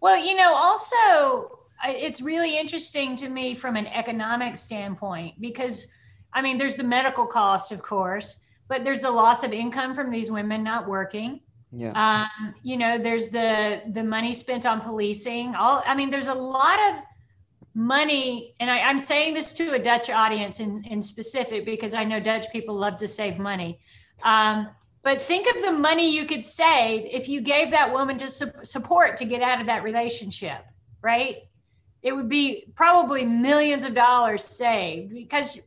Well, 0.00 0.18
you 0.18 0.36
know, 0.36 0.54
also 0.54 1.58
it's 1.84 2.20
really 2.20 2.58
interesting 2.58 3.16
to 3.16 3.28
me 3.28 3.54
from 3.54 3.76
an 3.76 3.86
economic 3.86 4.56
standpoint 4.56 5.40
because 5.40 5.86
I 6.32 6.42
mean, 6.42 6.58
there's 6.58 6.76
the 6.76 6.84
medical 6.84 7.26
cost, 7.26 7.72
of 7.72 7.82
course, 7.82 8.40
but 8.68 8.84
there's 8.84 9.00
the 9.00 9.10
loss 9.10 9.42
of 9.42 9.52
income 9.52 9.94
from 9.94 10.10
these 10.10 10.30
women 10.30 10.62
not 10.62 10.86
working. 10.86 11.40
Yeah. 11.72 11.92
Um, 11.92 12.54
you 12.62 12.76
know, 12.76 12.98
there's 12.98 13.30
the 13.30 13.82
the 13.92 14.04
money 14.04 14.34
spent 14.34 14.66
on 14.66 14.80
policing. 14.80 15.54
All 15.54 15.82
I 15.86 15.94
mean, 15.94 16.10
there's 16.10 16.28
a 16.28 16.34
lot 16.34 16.78
of 16.90 17.02
money, 17.74 18.54
and 18.58 18.70
I, 18.70 18.80
I'm 18.80 18.98
saying 18.98 19.34
this 19.34 19.52
to 19.54 19.74
a 19.74 19.78
Dutch 19.78 20.08
audience 20.08 20.60
in, 20.60 20.84
in 20.84 21.02
specific 21.02 21.66
because 21.66 21.92
I 21.92 22.04
know 22.04 22.20
Dutch 22.20 22.46
people 22.50 22.74
love 22.74 22.96
to 22.98 23.08
save 23.08 23.38
money. 23.38 23.80
Um, 24.22 24.68
but 25.02 25.22
think 25.22 25.46
of 25.54 25.62
the 25.62 25.70
money 25.70 26.10
you 26.10 26.24
could 26.24 26.44
save 26.44 27.04
if 27.04 27.28
you 27.28 27.40
gave 27.40 27.70
that 27.70 27.92
woman 27.92 28.18
just 28.18 28.38
su- 28.38 28.50
support 28.62 29.18
to 29.18 29.24
get 29.24 29.42
out 29.42 29.60
of 29.60 29.66
that 29.66 29.84
relationship, 29.84 30.64
right? 31.02 31.44
It 32.02 32.12
would 32.12 32.28
be 32.28 32.72
probably 32.74 33.24
millions 33.24 33.84
of 33.84 33.94
dollars 33.94 34.42
saved 34.42 35.12
because 35.12 35.60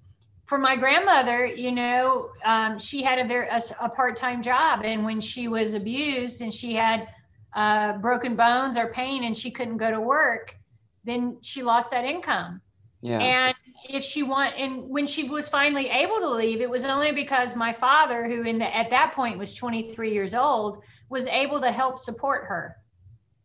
for 0.50 0.58
my 0.58 0.76
grandmother, 0.76 1.46
you 1.46 1.72
know, 1.72 2.32
um, 2.44 2.80
she 2.80 3.04
had 3.04 3.20
a 3.20 3.24
very 3.24 3.48
a, 3.50 3.62
a, 3.82 3.88
part-time 3.88 4.42
job, 4.42 4.82
and 4.84 5.06
when 5.06 5.22
she 5.22 5.48
was 5.48 5.76
abused 5.76 6.42
and 6.42 6.52
she 6.52 6.74
had 6.74 7.08
uh, 7.54 8.00
broken 8.00 8.36
bones 8.36 8.76
or 8.76 8.88
pain, 8.88 9.26
and 9.26 9.38
she 9.38 9.52
couldn't 9.52 9.78
go 9.78 9.92
to 9.92 10.02
work, 10.02 10.56
then 11.04 11.38
she 11.44 11.62
lost 11.62 11.92
that 11.92 12.04
income. 12.04 12.62
Yeah. 13.02 13.20
And 13.20 13.56
if 13.88 14.04
she 14.04 14.24
want, 14.24 14.56
and 14.58 14.90
when 14.90 15.06
she 15.06 15.30
was 15.30 15.48
finally 15.48 15.88
able 15.88 16.20
to 16.20 16.30
leave, 16.30 16.62
it 16.62 16.70
was 16.70 16.84
only 16.84 17.12
because 17.12 17.56
my 17.56 17.72
father, 17.72 18.28
who 18.28 18.42
in 18.42 18.58
the, 18.58 18.76
at 18.76 18.90
that 18.90 19.14
point 19.14 19.38
was 19.38 19.54
23 19.54 20.12
years 20.12 20.34
old, 20.34 20.82
was 21.10 21.28
able 21.28 21.62
to 21.62 21.72
help 21.72 22.00
support 22.00 22.46
her. 22.46 22.76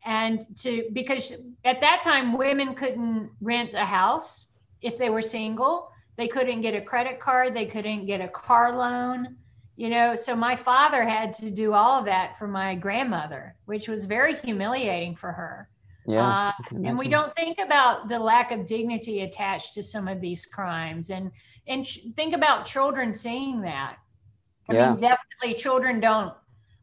And 0.07 0.47
to 0.61 0.89
because 0.95 1.35
at 1.67 1.83
that 1.83 2.01
time 2.01 2.37
women 2.39 2.75
couldn't 2.75 3.31
rent 3.43 3.75
a 3.75 3.85
house 3.85 4.47
if 4.81 4.97
they 4.97 5.11
were 5.11 5.23
single 5.23 5.91
they 6.17 6.29
couldn't 6.29 6.61
get 6.61 6.75
a 6.75 6.81
credit 6.81 7.19
card, 7.21 7.55
they 7.55 7.67
couldn't 7.67 8.07
get 8.07 8.21
a 8.21 8.29
car 8.29 8.77
loan, 8.77 9.37
you 9.77 9.89
know. 9.89 10.15
So 10.15 10.37
my 10.37 10.55
father 10.57 11.03
had 11.03 11.35
to 11.35 11.51
do 11.51 11.73
all 11.73 11.99
of 11.99 12.05
that 12.07 12.39
for 12.39 12.47
my 12.47 12.75
grandmother, 12.75 13.57
which 13.65 13.89
was 13.89 14.05
very 14.05 14.37
humiliating 14.37 15.17
for 15.17 15.33
her. 15.33 15.69
Yeah. 16.07 16.27
Uh, 16.27 16.53
and 16.85 16.99
we 16.99 17.09
don't 17.09 17.35
think 17.35 17.59
about 17.59 18.09
the 18.09 18.19
lack 18.19 18.53
of 18.53 18.67
dignity 18.67 19.23
attached 19.23 19.75
to 19.75 19.83
some 19.83 20.07
of 20.07 20.21
these 20.21 20.45
crimes 20.45 21.11
and 21.11 21.31
and 21.67 21.87
sh- 21.87 22.01
think 22.15 22.35
about 22.35 22.67
children 22.67 23.15
seeing 23.15 23.63
that. 23.63 23.97
I 24.69 24.75
yeah. 24.75 24.91
mean, 24.91 25.01
definitely 25.01 25.55
children 25.59 25.99
don't 25.99 26.35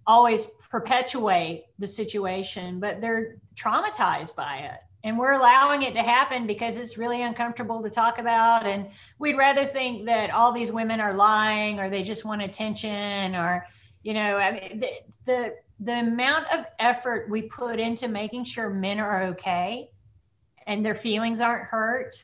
always 0.08 0.48
perpetuate 0.72 1.66
the 1.78 1.86
situation, 1.86 2.80
but 2.80 3.00
they're 3.00 3.38
traumatized 3.56 4.36
by 4.36 4.58
it 4.58 4.80
and 5.04 5.18
we're 5.18 5.32
allowing 5.32 5.82
it 5.82 5.94
to 5.96 6.04
happen 6.04 6.46
because 6.46 6.78
it's 6.78 6.98
really 6.98 7.22
uncomfortable 7.24 7.82
to 7.82 7.90
talk 7.90 8.20
about. 8.20 8.68
And 8.68 8.88
we'd 9.18 9.38
rather 9.38 9.66
think 9.66 10.06
that 10.06 10.30
all 10.30 10.52
these 10.52 10.72
women 10.72 11.00
are 11.00 11.14
lying 11.14 11.80
or 11.80 11.90
they 11.90 12.04
just 12.04 12.26
want 12.26 12.42
attention 12.42 13.36
or 13.36 13.66
you 14.04 14.14
know 14.14 14.38
I 14.38 14.52
mean, 14.52 14.80
the, 14.80 14.90
the 15.26 15.56
the 15.80 16.00
amount 16.00 16.48
of 16.54 16.66
effort 16.80 17.30
we 17.30 17.44
put 17.44 17.80
into 17.80 18.08
making 18.08 18.44
sure 18.44 18.70
men 18.70 19.00
are 19.00 19.24
okay 19.26 19.92
and 20.68 20.86
their 20.86 20.96
feelings 20.96 21.42
aren't 21.42 21.66
hurt 21.66 22.24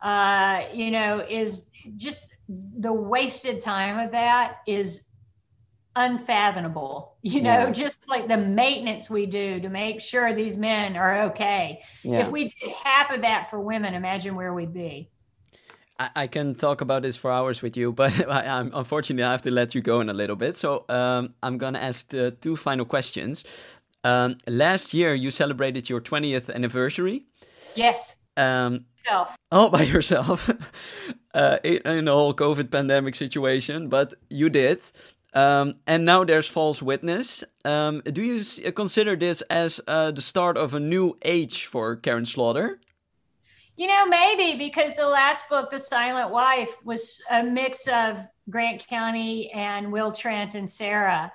uh, 0.00 0.64
you 0.72 0.90
know 0.90 1.24
is 1.28 1.66
just 1.96 2.34
the 2.48 2.92
wasted 2.92 3.60
time 3.60 3.98
of 3.98 4.10
that 4.12 4.58
is 4.66 5.04
unfathomable 5.94 7.16
you 7.22 7.42
know 7.42 7.66
yeah. 7.66 7.70
just 7.70 8.08
like 8.08 8.26
the 8.26 8.36
maintenance 8.36 9.10
we 9.10 9.26
do 9.26 9.60
to 9.60 9.68
make 9.68 10.00
sure 10.00 10.34
these 10.34 10.56
men 10.56 10.96
are 10.96 11.24
okay 11.24 11.82
yeah. 12.02 12.24
if 12.24 12.30
we 12.30 12.44
did 12.44 12.70
half 12.82 13.10
of 13.10 13.20
that 13.20 13.50
for 13.50 13.60
women 13.60 13.92
imagine 13.92 14.34
where 14.34 14.54
we'd 14.54 14.72
be 14.72 15.10
I, 16.16 16.26
can 16.26 16.54
talk 16.54 16.80
about 16.80 17.02
this 17.02 17.16
for 17.16 17.30
hours 17.30 17.62
with 17.62 17.76
you, 17.76 17.92
but 18.02 18.28
I, 18.28 18.44
am 18.44 18.72
unfortunately 18.74 19.22
I 19.22 19.30
have 19.30 19.42
to 19.42 19.50
let 19.50 19.74
you 19.74 19.80
go 19.80 20.00
in 20.00 20.08
a 20.08 20.12
little 20.12 20.36
bit. 20.36 20.56
So 20.56 20.84
um, 20.88 21.34
I'm 21.42 21.58
gonna 21.58 21.78
ask 21.78 22.12
uh, 22.14 22.32
two 22.40 22.56
final 22.56 22.84
questions. 22.84 23.44
Um, 24.04 24.36
last 24.48 24.94
year 24.94 25.14
you 25.14 25.30
celebrated 25.30 25.88
your 25.88 26.00
20th 26.00 26.52
anniversary. 26.52 27.26
Yes. 27.76 28.16
Um, 28.36 28.86
Self. 29.06 29.36
All 29.50 29.68
by 29.68 29.82
yourself 29.94 30.50
uh, 31.34 31.58
in 31.64 32.04
the 32.04 32.12
whole 32.12 32.34
COVID 32.34 32.70
pandemic 32.70 33.14
situation, 33.14 33.88
but 33.88 34.14
you 34.30 34.48
did. 34.48 34.80
Um, 35.34 35.76
and 35.86 36.04
now 36.04 36.24
there's 36.24 36.46
false 36.46 36.82
witness. 36.82 37.42
Um, 37.64 38.02
do 38.04 38.22
you 38.22 38.72
consider 38.72 39.16
this 39.16 39.40
as 39.42 39.80
uh, 39.88 40.10
the 40.10 40.20
start 40.20 40.58
of 40.58 40.74
a 40.74 40.80
new 40.80 41.16
age 41.22 41.66
for 41.66 41.96
Karin 41.96 42.26
Slaughter? 42.26 42.78
You 43.76 43.86
know, 43.86 44.04
maybe 44.04 44.58
because 44.58 44.94
the 44.94 45.08
last 45.08 45.48
book, 45.48 45.70
The 45.70 45.78
Silent 45.78 46.30
Wife, 46.30 46.76
was 46.84 47.22
a 47.30 47.42
mix 47.42 47.88
of 47.88 48.20
Grant 48.50 48.86
County 48.86 49.50
and 49.52 49.90
Will 49.90 50.12
Trent 50.12 50.54
and 50.54 50.68
Sara. 50.68 51.32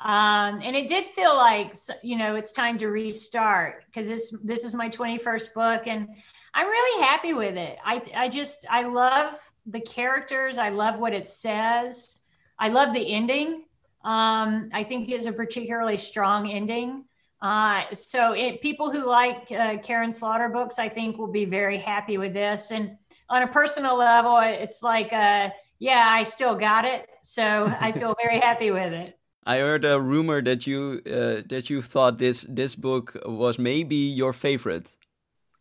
Um, 0.00 0.60
and 0.62 0.76
it 0.76 0.88
did 0.88 1.04
feel 1.06 1.36
like, 1.36 1.74
you 2.02 2.16
know, 2.16 2.36
it's 2.36 2.52
time 2.52 2.78
to 2.78 2.88
restart 2.88 3.84
because 3.86 4.08
this, 4.08 4.34
this 4.42 4.64
is 4.64 4.72
my 4.72 4.88
21st 4.88 5.52
book 5.52 5.86
and 5.86 6.08
I'm 6.54 6.66
really 6.66 7.04
happy 7.04 7.34
with 7.34 7.56
it. 7.56 7.76
I, 7.84 8.02
I 8.16 8.28
just, 8.28 8.64
I 8.70 8.84
love 8.84 9.38
the 9.66 9.80
characters. 9.80 10.58
I 10.58 10.70
love 10.70 10.98
what 10.98 11.12
it 11.12 11.26
says. 11.26 12.19
I 12.60 12.68
love 12.68 12.92
the 12.92 13.12
ending. 13.12 13.64
Um, 14.04 14.70
I 14.72 14.84
think 14.84 15.08
it's 15.10 15.26
a 15.26 15.32
particularly 15.32 15.96
strong 15.96 16.50
ending. 16.50 17.04
Uh, 17.42 17.84
so 17.92 18.32
it, 18.32 18.60
people 18.60 18.90
who 18.90 19.06
like 19.06 19.50
uh, 19.50 19.78
Karin 19.78 20.12
Slaughter 20.12 20.50
books, 20.50 20.78
I 20.78 20.88
think, 20.88 21.18
will 21.18 21.32
be 21.32 21.46
very 21.46 21.78
happy 21.78 22.18
with 22.18 22.34
this. 22.34 22.70
And 22.70 22.96
on 23.30 23.42
a 23.42 23.48
personal 23.48 23.96
level, 23.96 24.38
it's 24.38 24.82
like, 24.82 25.12
uh, 25.12 25.48
yeah, 25.78 26.04
I 26.06 26.24
still 26.24 26.54
got 26.54 26.84
it. 26.84 27.08
So 27.22 27.74
I 27.80 27.92
feel 27.98 28.14
very 28.22 28.38
happy 28.38 28.70
with 28.70 28.92
it. 28.92 29.18
I 29.46 29.58
heard 29.58 29.86
a 29.86 29.98
rumor 29.98 30.42
that 30.42 30.66
you 30.66 31.00
uh, 31.06 31.40
that 31.48 31.70
you 31.70 31.80
thought 31.80 32.18
this 32.18 32.44
this 32.46 32.76
book 32.76 33.16
was 33.24 33.58
maybe 33.58 33.96
your 33.96 34.34
favorite. 34.34 34.90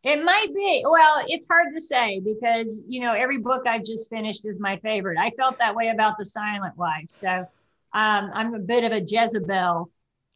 It 0.03 0.23
might 0.23 0.53
be. 0.55 0.83
Well, 0.89 1.23
it's 1.27 1.45
hard 1.47 1.73
to 1.73 1.81
say 1.81 2.21
because, 2.21 2.81
you 2.87 3.01
know, 3.01 3.13
every 3.13 3.37
book 3.37 3.67
I've 3.67 3.83
just 3.83 4.09
finished 4.09 4.45
is 4.45 4.59
my 4.59 4.77
favorite. 4.77 5.17
I 5.17 5.31
felt 5.31 5.57
that 5.59 5.75
way 5.75 5.89
about 5.89 6.17
The 6.17 6.25
Silent 6.25 6.77
Wife. 6.77 7.09
So 7.09 7.27
um, 7.27 8.31
I'm 8.33 8.53
a 8.53 8.59
bit 8.59 8.85
of 8.85 8.93
a 8.93 9.01
Jezebel. 9.01 9.89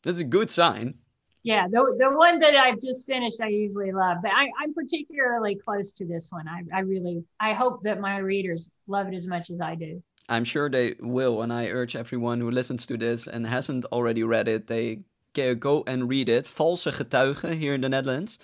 That's 0.03 0.19
a 0.19 0.25
good 0.25 0.51
sign. 0.51 0.95
Yeah, 1.43 1.67
the, 1.67 1.95
the 1.99 2.09
one 2.15 2.39
that 2.39 2.55
I've 2.55 2.79
just 2.81 3.05
finished, 3.05 3.41
I 3.41 3.47
usually 3.47 3.91
love, 3.91 4.17
but 4.21 4.31
I, 4.33 4.49
I'm 4.61 4.73
particularly 4.73 5.55
close 5.55 5.91
to 5.93 6.05
this 6.05 6.31
one. 6.31 6.47
I, 6.47 6.63
I 6.73 6.79
really, 6.79 7.23
I 7.39 7.51
hope 7.51 7.83
that 7.83 7.99
my 7.99 8.17
readers 8.17 8.71
love 8.87 9.07
it 9.07 9.13
as 9.13 9.27
much 9.27 9.49
as 9.49 9.59
I 9.59 9.75
do. 9.75 10.01
I'm 10.29 10.45
sure 10.45 10.69
they 10.69 10.95
will, 11.01 11.41
and 11.41 11.51
I 11.51 11.67
urge 11.67 11.97
everyone 11.97 12.39
who 12.39 12.49
listens 12.49 12.85
to 12.87 12.97
this 12.97 13.27
and 13.27 13.45
hasn't 13.45 13.83
already 13.91 14.23
read 14.23 14.47
it, 14.47 14.67
they 14.67 15.01
go 15.33 15.83
and 15.85 16.07
read 16.07 16.29
it. 16.29 16.47
Valse 16.47 16.85
Getuigen 16.85 17.55
here 17.55 17.73
in 17.73 17.81
the 17.81 17.89
Netherlands. 17.89 18.39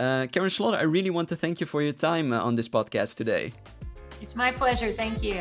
Uh, 0.00 0.22
Karin 0.30 0.50
Slaughter, 0.50 0.80
I 0.80 0.84
really 0.84 1.10
want 1.10 1.28
to 1.28 1.36
thank 1.36 1.58
you 1.58 1.66
for 1.66 1.82
your 1.82 1.96
time 1.96 2.32
uh, 2.32 2.44
on 2.44 2.54
this 2.54 2.68
podcast 2.68 3.16
today. 3.16 3.52
It's 4.20 4.34
my 4.34 4.52
pleasure, 4.52 4.94
thank 4.94 5.20
you. 5.20 5.34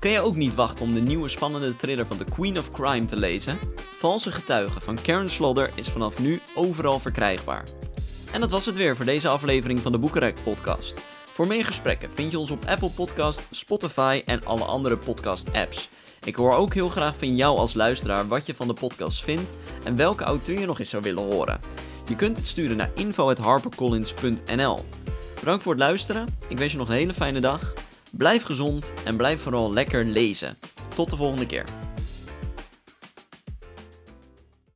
Kun 0.00 0.10
je 0.10 0.20
ook 0.20 0.36
niet 0.36 0.54
wachten 0.54 0.84
om 0.84 0.94
de 0.94 1.00
nieuwe 1.00 1.28
spannende 1.28 1.76
thriller 1.76 2.06
van 2.06 2.16
The 2.16 2.24
Queen 2.24 2.58
of 2.58 2.70
Crime 2.70 3.04
te 3.04 3.16
lezen? 3.16 3.58
Valse 3.76 4.32
Getuigen 4.32 4.82
van 4.82 4.98
Karen 5.02 5.30
Slaughter 5.30 5.70
is 5.74 5.88
vanaf 5.88 6.18
nu 6.18 6.40
overal 6.54 7.00
verkrijgbaar. 7.00 7.64
En 8.32 8.40
dat 8.40 8.50
was 8.50 8.66
het 8.66 8.76
weer 8.76 8.96
voor 8.96 9.04
deze 9.04 9.28
aflevering 9.28 9.80
van 9.80 9.92
de 9.92 9.98
Boekenrek 9.98 10.42
podcast. 10.42 11.00
Voor 11.32 11.46
meer 11.46 11.64
gesprekken 11.64 12.10
vind 12.12 12.30
je 12.30 12.38
ons 12.38 12.50
op 12.50 12.64
Apple 12.64 12.90
Podcast, 12.90 13.42
Spotify 13.50 14.22
en 14.26 14.44
alle 14.44 14.64
andere 14.64 14.96
podcast 14.96 15.52
apps. 15.52 15.88
Ik 16.24 16.34
hoor 16.34 16.54
ook 16.54 16.74
heel 16.74 16.88
graag 16.88 17.16
van 17.16 17.36
jou 17.36 17.58
als 17.58 17.74
luisteraar 17.74 18.28
wat 18.28 18.46
je 18.46 18.54
van 18.54 18.66
de 18.68 18.74
podcast 18.74 19.24
vindt 19.24 19.52
en 19.84 19.96
welke 19.96 20.24
auteur 20.24 20.60
je 20.60 20.66
nog 20.66 20.78
eens 20.78 20.90
zou 20.90 21.02
willen 21.02 21.24
horen. 21.24 21.60
Je 22.08 22.16
kunt 22.16 22.36
het 22.36 22.46
sturen 22.46 22.76
naar 22.76 22.90
info.harpercollins.nl. 22.94 24.84
Bedankt 25.38 25.62
voor 25.62 25.72
het 25.72 25.82
luisteren. 25.82 26.26
Ik 26.48 26.58
wens 26.58 26.72
je 26.72 26.78
nog 26.78 26.88
een 26.88 26.94
hele 26.94 27.12
fijne 27.12 27.40
dag. 27.40 27.72
Blijf 28.10 28.42
gezond 28.42 28.92
en 29.04 29.16
blijf 29.16 29.42
vooral 29.42 29.72
lekker 29.72 30.04
lezen. 30.04 30.58
Tot 30.94 31.10
de 31.10 31.16
volgende 31.16 31.46
keer. 31.46 31.64